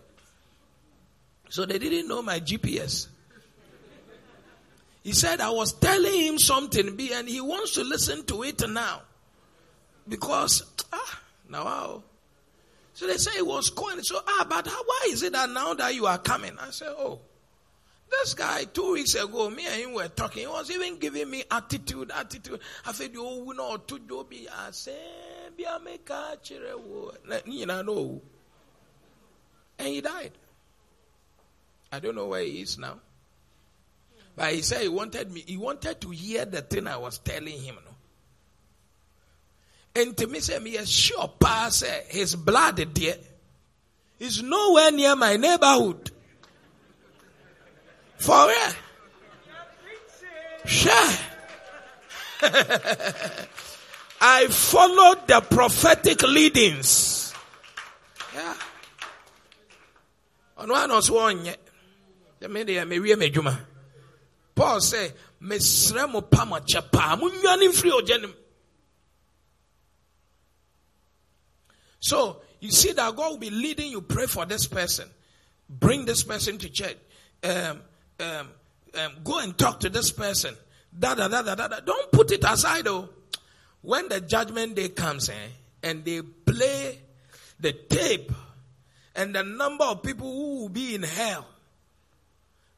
[1.51, 3.09] So they didn't know my GPS.
[5.03, 9.03] He said I was telling him something, and he wants to listen to it now.
[10.09, 10.63] Because,
[10.93, 11.21] ah,
[11.51, 12.03] now, wow.
[12.95, 14.03] So they say it was calling.
[14.03, 16.57] So, ah, but how, why is it that now that you are coming?
[16.61, 17.21] I said, oh,
[18.11, 20.43] this guy, two weeks ago, me and him were talking.
[20.43, 22.61] He was even giving me attitude, attitude.
[22.87, 24.95] I said, oh, know, to do be, I said,
[25.57, 25.65] be
[27.47, 28.23] You know,
[29.79, 30.33] and he died.
[31.93, 32.99] I don't know where he is now.
[34.37, 37.59] But he said he wanted me, he wanted to hear the thing I was telling
[37.61, 37.77] him.
[39.95, 40.03] No?
[40.03, 43.17] And to me, say me a sure pass his blood there
[44.19, 46.11] is nowhere near my neighborhood.
[48.19, 48.73] For real.
[50.67, 51.11] Sure.
[54.21, 57.33] I followed the prophetic leadings.
[58.35, 58.55] Yeah.
[60.57, 61.59] One was one yet.
[62.39, 63.59] The media may we juma.
[64.55, 65.13] Paul say,
[65.43, 68.33] Mesre mo pama chapa, munwani mfiri ojenim.
[72.01, 74.01] So you see that God will be leading you.
[74.01, 75.09] Pray for this person.
[75.69, 76.97] Bring this person to church.
[77.45, 77.81] Um,
[78.19, 78.49] um,
[78.99, 80.55] um, go and talk to this person.
[80.99, 81.81] Da, da, da, da, da, da.
[81.81, 83.09] Don't put it aside though.
[83.83, 85.49] When the judgment day comes eh,
[85.83, 86.99] and they play
[87.61, 88.33] the tape
[89.15, 91.47] and the number of people who will be in hell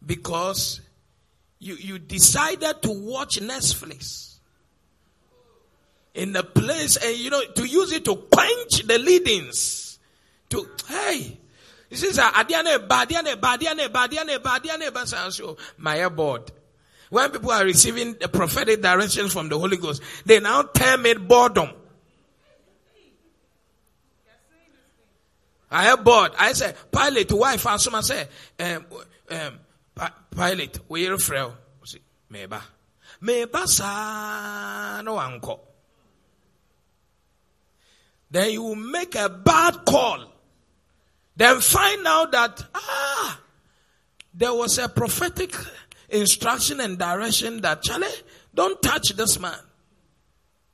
[0.05, 0.81] because
[1.59, 4.32] you, you decided to watch Netflix
[6.15, 9.99] in the place and you know to use it to quench the leadings.
[10.51, 11.39] To hey
[11.89, 16.51] this is a adiane badiane badiane badiane badiane basanso my board
[17.09, 21.27] when people are receiving the prophetic directions from the Holy Ghost they now term it
[21.27, 21.71] boredom.
[25.75, 26.33] I have bored.
[26.39, 28.29] I say Pilate wife asoma say
[28.61, 28.85] um,
[29.31, 31.57] um, Pilate we are frail.
[32.31, 32.61] Meba
[33.23, 35.72] meba sa no anko
[38.33, 40.24] then you will make a bad call.
[41.37, 43.41] Then find out that, ah,
[44.35, 45.55] there was a prophetic
[46.09, 48.09] instruction and direction that, Charlie,
[48.55, 49.59] don't touch this man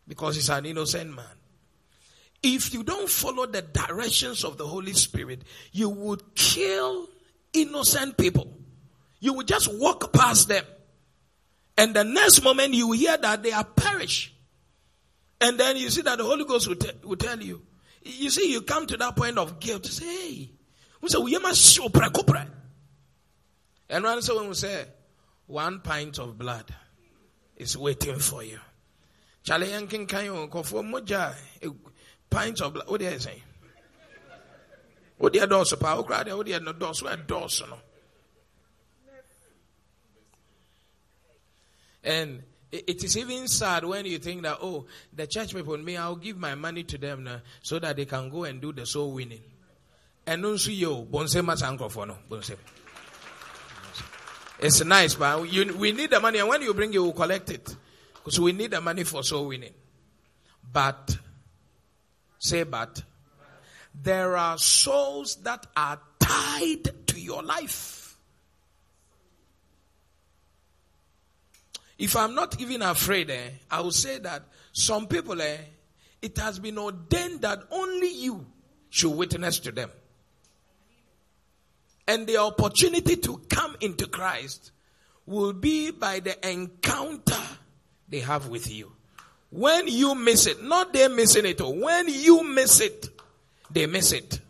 [0.07, 1.25] because he's an innocent man.
[2.43, 5.43] If you don't follow the directions of the Holy Spirit,
[5.73, 7.09] you would kill
[7.53, 8.57] innocent people.
[9.19, 10.65] You would just walk past them.
[11.77, 14.33] And the next moment you hear that they are perished.
[15.41, 17.63] And then you see that the Holy Ghost will, te- will tell you.
[18.03, 19.85] You see, you come to that point of guilt.
[19.85, 20.51] You say, hey,
[21.01, 21.89] we say, we must show
[23.89, 24.85] And someone will say,
[25.47, 26.75] one pint of blood
[27.57, 28.59] is waiting for you.
[29.43, 31.35] Charlie Yankin Kayo, Kofo Moja,
[32.29, 32.89] pint of blood.
[32.89, 33.43] What do you say?
[35.19, 35.65] What do you do?
[35.65, 36.95] So, power crowd, what do you do?
[36.95, 37.79] So, a dose, no.
[42.05, 46.17] And it is even sad when you think that, oh, the church people, me, I'll
[46.17, 49.13] give my money to them now so that they can go and do the soul
[49.13, 49.41] winning.
[50.27, 52.55] And also, yo, bonse masankrofo no, bonse.
[54.61, 57.51] It's nice, but you, we need the money, and when you bring it, we'll collect
[57.51, 57.77] it.
[58.15, 59.73] Because we need the money for soul winning.
[60.71, 61.17] But,
[62.39, 63.03] say but,
[63.95, 67.98] there are souls that are tied to your life.
[71.99, 75.57] If I'm not even afraid, eh, I will say that some people, eh,
[76.23, 78.47] it has been ordained that only you
[78.89, 79.91] should witness to them.
[82.07, 84.71] And the opportunity to come into Christ
[85.27, 87.37] will be by the encounter
[88.09, 88.93] they have with you.
[89.51, 93.09] When you miss it, not they missing it, when you miss it,
[93.71, 94.41] they miss it.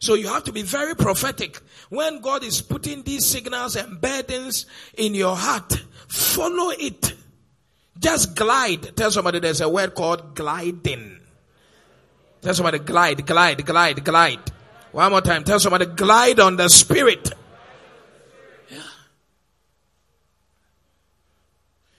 [0.00, 1.60] So you have to be very prophetic.
[1.90, 4.64] When God is putting these signals and burdens
[4.96, 5.74] in your heart,
[6.08, 7.12] follow it.
[7.98, 8.96] Just glide.
[8.96, 11.20] Tell somebody there's a word called gliding.
[12.40, 14.50] Tell somebody glide, glide, glide, glide.
[14.92, 15.44] One more time.
[15.44, 17.32] Tell somebody glide on the spirit.
[18.70, 18.78] Yeah.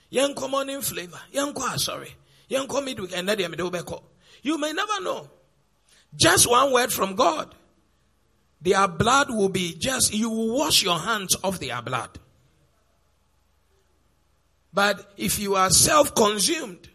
[0.10, 1.20] Young morning flavor.
[1.32, 2.16] Young sorry.
[2.48, 3.30] Young midweek and
[4.42, 5.30] You may never know.
[6.16, 7.54] Just one word from God.
[8.62, 12.20] Their blood will be just, you will wash your hands of their blood.
[14.74, 16.90] But if you are self-consumed,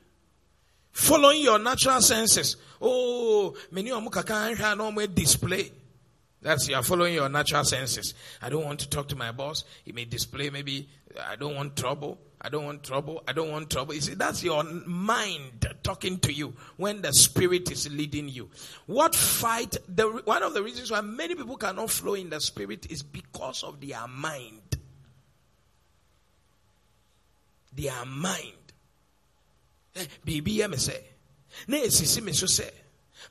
[0.93, 3.91] following your natural senses, oh, many
[4.77, 5.73] no display.
[6.41, 8.15] That's you are following your natural senses.
[8.41, 9.65] I don't want to talk to my boss.
[9.85, 10.89] He may display maybe
[11.29, 12.19] I don't want trouble.
[12.41, 13.23] I don't want trouble.
[13.27, 13.95] I don't want trouble.
[13.95, 18.51] You see, that's your mind talking to you when the spirit is leading you.
[18.87, 19.77] What fight?
[19.89, 23.65] The one of the reasons why many people cannot flow in the spirit is because
[23.65, 24.61] of their mind.
[27.75, 28.53] Their mind.
[30.25, 31.05] Baby, I'm say.
[31.69, 32.71] Na esisi me so say.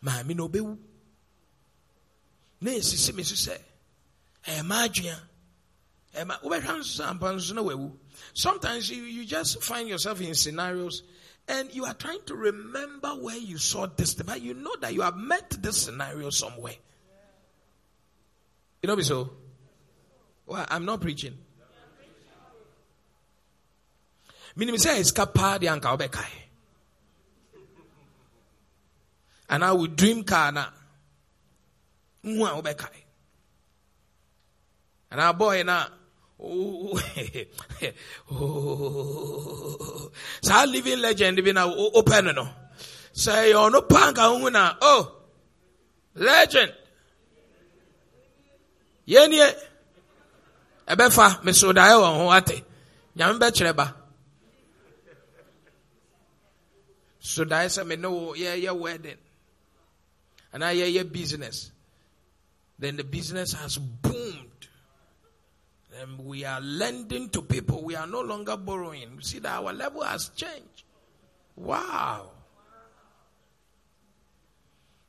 [0.03, 0.77] Maami no bewu.
[2.61, 3.61] Na esisi me so say.
[4.47, 5.15] Eh, madwea.
[8.35, 11.03] Sometimes you, you just find yourself in scenarios
[11.47, 15.01] and you are trying to remember where you saw this, but you know that you
[15.01, 16.75] have met this scenario somewhere.
[18.83, 19.29] You know me so?
[20.45, 21.37] Well, I'm not preaching.
[24.57, 26.27] Meaning say escapa the anka obekai.
[29.49, 30.65] And I would dream car na.
[32.25, 32.89] Mwa obekai.
[35.09, 35.85] And our boy na
[40.45, 42.47] saa living legend bi na open no?
[43.15, 45.11] Sɛ ɛyɛ ɔno pa nka ho na oh.
[46.15, 46.71] Legend.
[49.07, 49.47] Yɛnie
[50.87, 52.63] ɛbɛfa mesodaeɛ wɔ ho ate.
[53.17, 53.95] Nyame bɛkyerɛ ba.
[57.21, 59.17] Sodaeɛ sɛ me ne wo yɛyɛ wedding.
[60.53, 61.71] Anaa yɛyɛ business.
[62.77, 64.24] Then the business has boomed
[66.01, 67.83] and we are lending to people.
[67.83, 69.11] We are no longer borrowing.
[69.15, 70.83] You see that our level has changed.
[71.55, 72.31] Wow.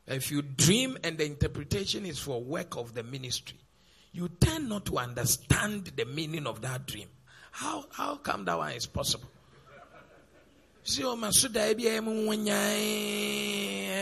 [0.06, 3.58] If you dream and the interpretation is for work of the ministry,
[4.12, 7.08] you tend not to understand the meaning of that dream.
[7.50, 9.28] How, how come that one is possible?
[10.84, 12.52] See, oh, my suda, I be a munya,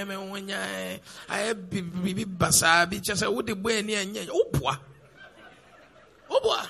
[0.02, 3.90] I munya, I have bibi basa, be just a woody oh, boy, and
[6.42, 6.64] boy.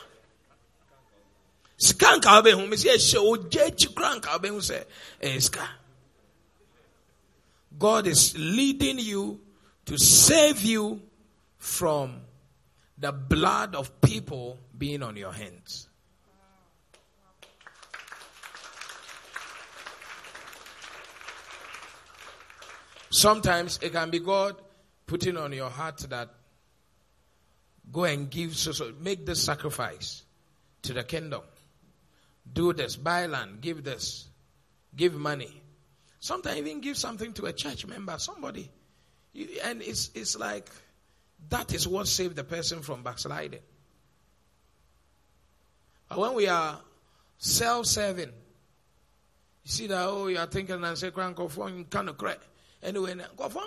[1.77, 4.85] Sika nka wobɛhu mesi ɛhyɛ ogya akyi kora sɛ.
[5.21, 5.41] Eh,
[7.79, 9.41] God is leading you
[9.87, 11.03] to save you
[11.59, 12.21] from
[12.99, 15.89] the blood of people being on your hands.
[23.11, 24.57] Sometimes it can be God
[25.07, 26.31] putting on your heart that
[27.95, 30.25] Go and give, so, so make this sacrifice
[30.83, 31.43] to the kingdom.
[32.53, 34.27] Do this, buy land, give this,
[34.97, 35.63] give money.
[36.19, 38.69] Sometimes even give something to a church member, somebody.
[39.63, 40.69] And it's, it's like
[41.51, 43.61] that is what saved the person from backsliding.
[46.09, 46.81] But when we are
[47.39, 48.33] self serving,
[49.63, 52.37] you see that, oh, you are thinking and say, kind of cry.
[52.83, 53.15] Anyway,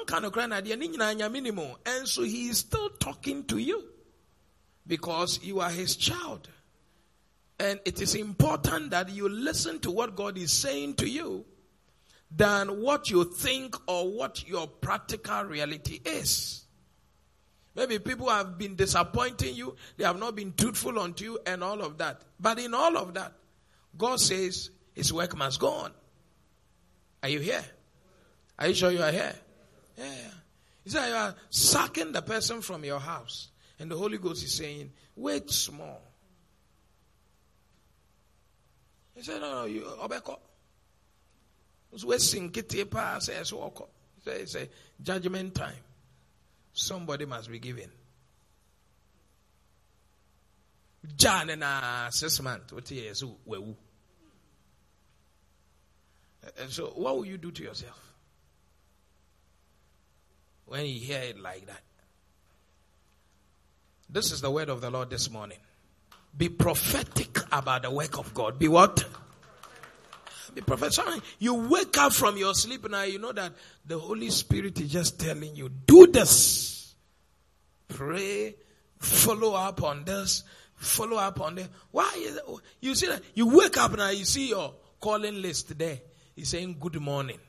[0.05, 3.83] kind of cry, and so he is still talking to you
[4.87, 6.49] because you are his child.
[7.59, 11.45] And it is important that you listen to what God is saying to you
[12.29, 16.65] than what you think or what your practical reality is.
[17.75, 21.81] Maybe people have been disappointing you, they have not been truthful unto you, and all
[21.81, 22.21] of that.
[22.39, 23.33] But in all of that,
[23.97, 25.91] God says his work must go on.
[27.21, 27.63] Are you here?
[28.57, 29.35] Are you sure you are here?
[29.97, 30.05] Yeah.
[30.83, 33.49] He said you are sacking the person from your house.
[33.79, 36.01] And the Holy Ghost is saying, wait small.
[39.15, 40.37] He said, no, no, you, obeko.
[44.25, 44.67] It's a
[45.01, 45.73] judgment time.
[46.73, 47.89] Somebody must be given.
[51.15, 51.63] John and
[52.41, 53.23] months, what is
[56.43, 58.13] And eh, eh, so, what will you do to yourself
[60.65, 61.81] when you hear it like that?
[64.09, 65.57] This is the word of the Lord this morning.
[66.37, 68.59] Be prophetic about the work of God.
[68.59, 69.03] Be what?
[70.53, 71.23] Be prophetic.
[71.39, 73.53] You wake up from your sleep now, you know that
[73.85, 76.95] the Holy Spirit is just telling you, do this.
[77.87, 78.55] pray,
[78.99, 80.43] follow up on this,
[80.75, 81.69] follow up on that.
[81.91, 82.43] Why is it?
[82.81, 85.99] You see that you wake up now, you see your calling list there.
[86.35, 87.39] He's saying good morning.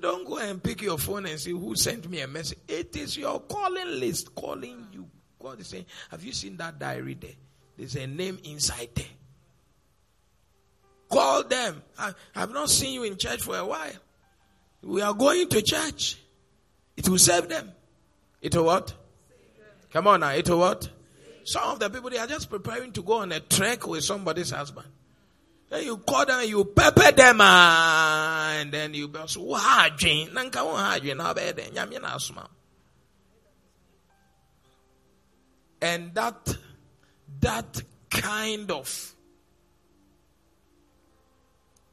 [0.00, 2.58] Don't go and pick your phone and see who sent me a message.
[2.66, 5.06] It is your calling list calling you.
[5.40, 7.30] God is saying, Have you seen that diary there?
[7.76, 9.04] There's a name inside there.
[11.08, 11.82] Call them.
[11.98, 13.92] I have not seen you in church for a while.
[14.82, 16.18] We are going to church.
[16.96, 17.70] It will save them.
[18.40, 18.94] It will what?
[19.92, 20.30] Come on now.
[20.30, 20.88] It will what?
[21.44, 24.50] Some of the people, they are just preparing to go on a trek with somebody's
[24.50, 24.86] husband.
[25.72, 30.34] Then you call them and you pepper them ah, and then you be so wahadwin
[30.34, 32.46] nanka wahadwin na be de nyame na asoma
[35.80, 36.58] and that
[37.40, 39.14] that kind of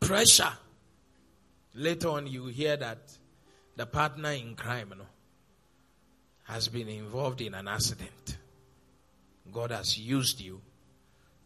[0.02, 0.52] pressure
[1.74, 3.00] later on you hear that
[3.78, 5.06] the partner in crime no,
[6.44, 8.38] has been involved in an accident.
[9.54, 10.60] God has used you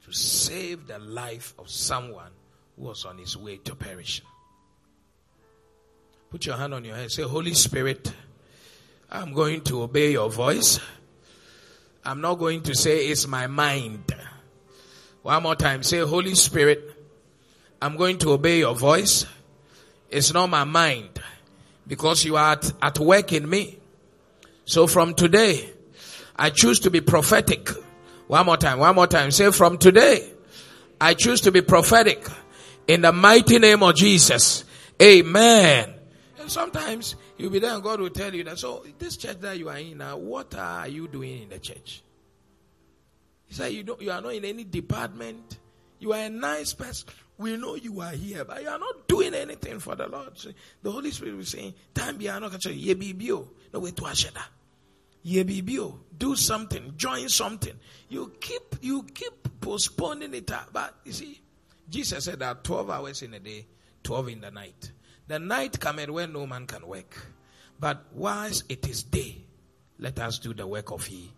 [0.05, 2.31] to save the life of someone
[2.77, 4.25] who was on his way to perishing.
[6.29, 7.11] Put your hand on your head.
[7.11, 8.11] Say, Holy Spirit,
[9.11, 10.79] I'm going to obey your voice.
[12.03, 14.13] I'm not going to say it's my mind.
[15.21, 15.83] One more time.
[15.83, 16.91] Say, Holy Spirit,
[17.81, 19.25] I'm going to obey your voice.
[20.09, 21.21] It's not my mind
[21.87, 23.77] because you are at, at work in me.
[24.65, 25.69] So from today,
[26.35, 27.69] I choose to be prophetic.
[28.27, 29.31] One more time, one more time.
[29.31, 30.31] Say from today,
[30.99, 32.25] I choose to be prophetic
[32.87, 34.63] in the mighty name of Jesus.
[35.01, 35.93] Amen.
[36.39, 39.57] And sometimes you'll be there and God will tell you that, so this church that
[39.57, 42.03] you are in now, what are you doing in the church?
[43.47, 45.59] He said, you, don't, you are not in any department.
[45.99, 47.09] You are a nice person.
[47.37, 50.37] We know you are here, but you are not doing anything for the Lord.
[50.37, 50.51] So
[50.81, 52.51] the Holy Spirit will say, time be not
[53.73, 54.41] no way to asheda.
[55.25, 57.73] Yebibio, do something, join something.
[58.09, 61.41] You keep you keep postponing it, ah, but you see,
[61.89, 63.65] Jesus said that twelve hours in a day,
[64.03, 64.91] twelve in the night.
[65.27, 67.27] The night cometh when no man can work,
[67.79, 69.45] but whilst it is day,
[69.99, 71.31] let us do the work of He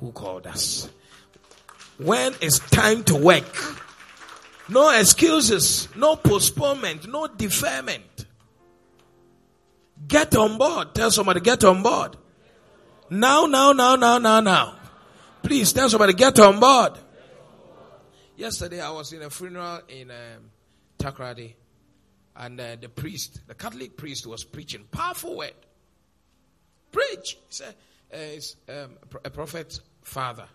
[0.00, 0.90] who called us.
[1.98, 3.56] When it's time to work,
[4.68, 8.26] no excuses, no postponement, no deferment.
[10.06, 10.94] Get on board.
[10.94, 12.16] Tell somebody, get on board.
[13.10, 14.76] Now, now, now, now, now, now.
[15.42, 16.92] Please tell somebody, get on board.
[18.36, 20.50] Yesterday I was in a funeral in um,
[20.96, 21.54] Takoradi
[22.36, 24.84] and uh, the priest, the Catholic priest was preaching.
[24.92, 25.54] Powerful word.
[26.92, 27.36] Preach.
[27.48, 27.74] He said,
[28.14, 30.46] uh, it's um, a prophet's father.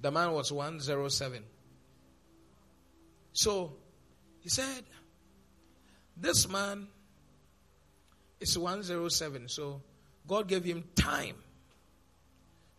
[0.00, 1.42] The man was 107.
[3.34, 3.74] So
[4.40, 4.82] he said,
[6.16, 6.86] this man
[8.40, 9.48] is 107.
[9.48, 9.82] So
[10.26, 11.36] God gave him time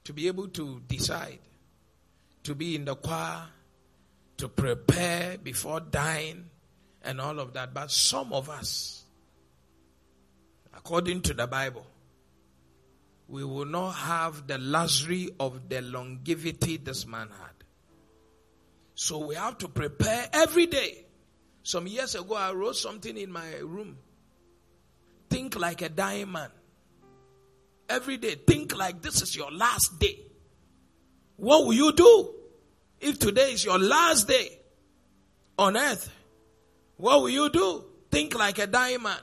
[0.03, 1.39] to be able to decide,
[2.43, 3.43] to be in the choir,
[4.37, 6.49] to prepare before dying,
[7.03, 7.73] and all of that.
[7.73, 9.03] But some of us,
[10.75, 11.85] according to the Bible,
[13.27, 17.51] we will not have the luxury of the longevity this man had.
[18.95, 21.05] So we have to prepare every day.
[21.63, 23.97] Some years ago, I wrote something in my room.
[25.29, 26.49] Think like a dying man
[27.93, 28.35] every day.
[28.35, 30.19] Think like this is your last day.
[31.37, 32.33] What will you do
[32.99, 34.59] if today is your last day
[35.57, 36.11] on earth?
[36.97, 37.85] What will you do?
[38.11, 39.17] Think like a dying man.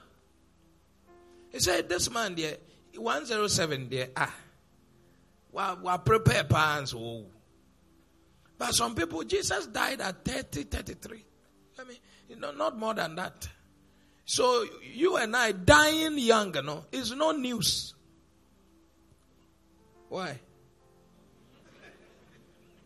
[1.52, 2.56] He said, This man there,
[2.96, 4.34] 107 there, ah,
[5.52, 6.94] well, well prepare pants.
[6.96, 7.24] Oh.
[8.58, 11.24] But some people, Jesus died at 30, 33.
[11.78, 11.96] I mean,
[12.28, 13.48] you know, not more than that.
[14.26, 17.94] So you and I dying young, you know, is no news.
[20.10, 20.38] Why?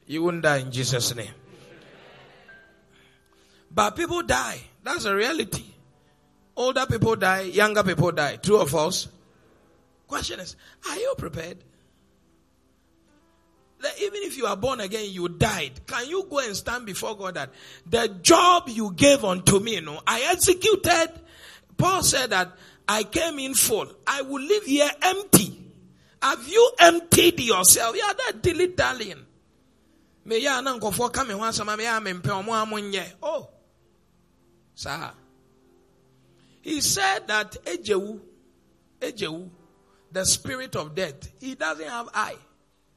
[0.06, 1.32] You won't die in Jesus' name.
[3.70, 4.60] But people die.
[4.82, 5.64] That's a reality.
[6.54, 8.36] Older people die, younger people die.
[8.36, 9.08] True or false?
[10.06, 10.54] Question is,
[10.88, 11.58] are you prepared?
[13.80, 15.80] That even if you are born again, you died.
[15.86, 17.50] Can you go and stand before God that
[17.86, 21.08] the job you gave unto me, you know, I executed?
[21.76, 22.52] Paul said that
[22.86, 23.88] I came in full.
[24.06, 25.53] I will live here empty.
[26.24, 27.94] Have you emptied yourself?
[27.94, 29.26] Yeah, that dilly dallying.
[30.24, 33.12] Me ya na nkɔfoɔ me ho me ya me mpɛ a.
[33.22, 33.50] Oh,
[34.74, 35.10] sir.
[36.62, 38.20] He said that Ejewu,
[39.02, 39.50] Ejewu,
[40.12, 42.38] the spirit of death, he doesn't have eye.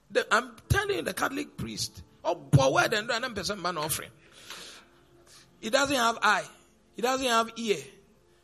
[0.09, 2.01] The, I'm telling the Catholic priest.
[2.23, 4.11] Oh, poor word and do person man offering.
[5.59, 6.45] He doesn't have eye.
[6.95, 7.83] He doesn't have ear.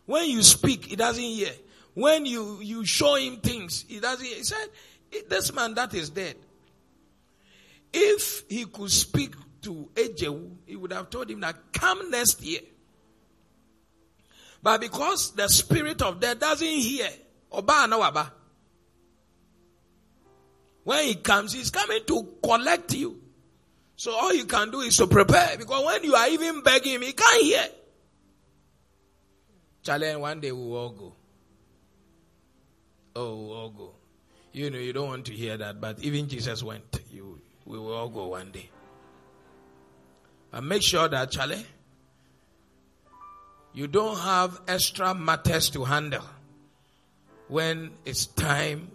[0.08, 1.54] When you speak, he doesn't hear
[1.94, 4.68] when you, you show him things, he doesn't, he said,
[5.14, 6.36] eh, This man that is dead,
[7.92, 12.62] if he could speak to Ejewu, he would have told him that come next year.
[14.62, 17.10] But because the spirit of death doesn't hear.
[20.84, 23.20] When he comes, he's coming to collect you.
[23.96, 27.02] So all you can do is to prepare because when you are even begging him,
[27.04, 27.66] he can't hear.
[29.84, 31.14] Challenge one day we will all go.
[33.16, 33.92] Oh, all go.
[34.52, 36.84] You know, you don't want to hear that, but even Jesus went.
[37.12, 38.70] You, we will all go one day.
[40.52, 41.66] And make sure that, Charlie,
[43.74, 46.24] you don't have extra matters to handle
[47.48, 48.90] when it's time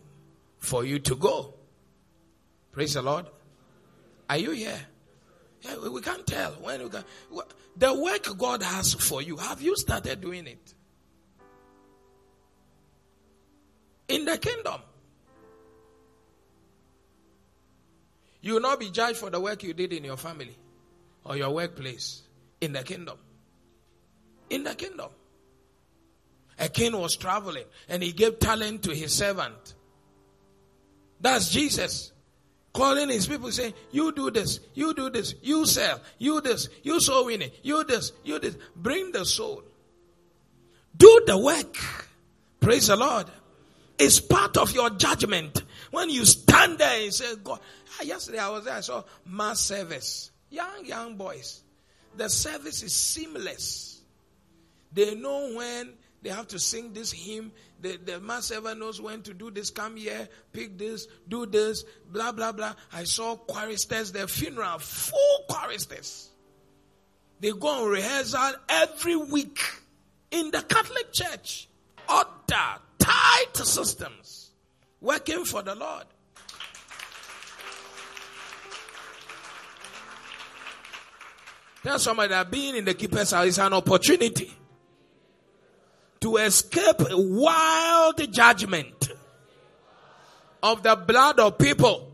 [0.58, 1.54] for you to go.
[2.72, 3.26] Praise the Lord.
[4.30, 4.80] Are you here?
[5.62, 7.04] Yeah, we can't tell when we can.
[7.76, 10.74] The work God has for you, have you started doing it?
[14.08, 14.80] In the kingdom.
[18.40, 20.56] You will not be judged for the work you did in your family
[21.24, 22.22] or your workplace
[22.60, 23.18] in the kingdom.
[24.50, 25.10] In the kingdom.
[26.58, 29.74] A king was traveling and he gave talent to his servant.
[31.20, 32.12] That's Jesus.
[32.72, 37.00] Calling his people saying, You do this, you do this, you sell, you this, you
[37.00, 38.56] soul winning, you this, you this.
[38.76, 39.62] Bring the soul.
[40.96, 41.76] Do the work.
[42.60, 43.26] Praise the Lord.
[43.98, 45.62] It's part of your judgment.
[45.90, 47.60] When you stand there and say, God,
[47.98, 50.30] ah, yesterday I was there, I saw mass service.
[50.50, 51.62] Young, young boys.
[52.16, 54.00] The service is seamless.
[54.92, 55.92] They know when
[56.22, 57.52] they have to sing this hymn.
[57.80, 59.70] The, the mass ever knows when to do this.
[59.70, 62.74] Come here, pick this, do this, blah, blah, blah.
[62.92, 66.28] I saw choristers, their funeral, full choristers.
[67.40, 69.60] They go on rehearsal every week
[70.30, 71.68] in the Catholic Church.
[72.08, 72.67] Order,
[73.68, 74.50] systems,
[75.00, 76.04] working for the Lord.
[81.82, 84.52] Tell somebody that being in the keeper's house is an opportunity
[86.20, 89.10] to escape wild judgment
[90.62, 92.10] of the blood of people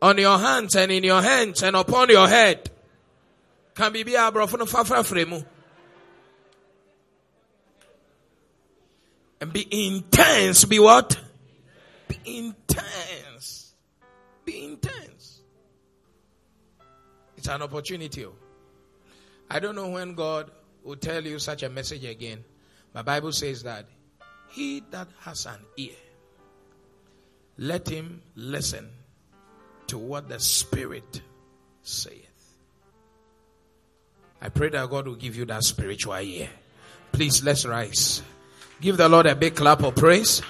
[0.00, 2.70] on your hands and in your hands and upon your head.
[3.74, 5.44] Can be be abrofo fafra fremu.
[9.42, 10.64] And be intense.
[10.66, 11.18] Be what?
[12.06, 13.74] Be intense.
[14.44, 15.40] Be intense.
[17.36, 18.24] It's an opportunity.
[18.24, 18.34] Oh.
[19.50, 20.48] I don't know when God
[20.84, 22.44] will tell you such a message again.
[22.94, 23.86] My Bible says that
[24.50, 25.96] he that has an ear,
[27.58, 28.88] let him listen
[29.88, 31.20] to what the Spirit
[31.82, 32.54] saith.
[34.40, 36.48] I pray that God will give you that spiritual ear.
[37.10, 38.22] Please let's rise.
[38.82, 40.42] Give the Lord a big clap of praise.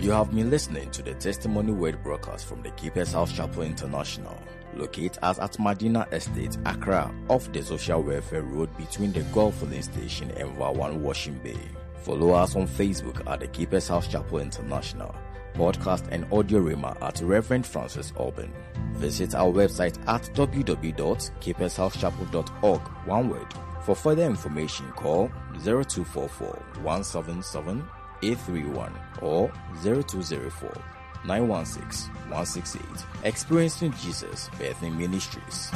[0.00, 4.42] You have been listening to the Testimony Word broadcast from the Keeper's House Chapel International.
[4.74, 9.82] Locate us at Madina Estate, Accra, off the Social Welfare Road between the Gulf Filling
[9.82, 11.60] Station and Vawan Washing Bay.
[12.04, 15.14] Follow us on Facebook at the Keeper's House Chapel International.
[15.52, 18.50] Podcast and audio rima at Reverend Francis Alban.
[18.94, 22.80] Visit our website at www.keepershousechapel.org.
[22.80, 23.54] One word.
[23.82, 25.28] For further information, call
[25.64, 26.48] 0244
[26.82, 27.84] 177
[28.22, 29.50] 831 or
[29.82, 30.72] 0204
[31.24, 32.84] 916 168.
[33.24, 35.70] Experiencing Jesus Bethany Ministries.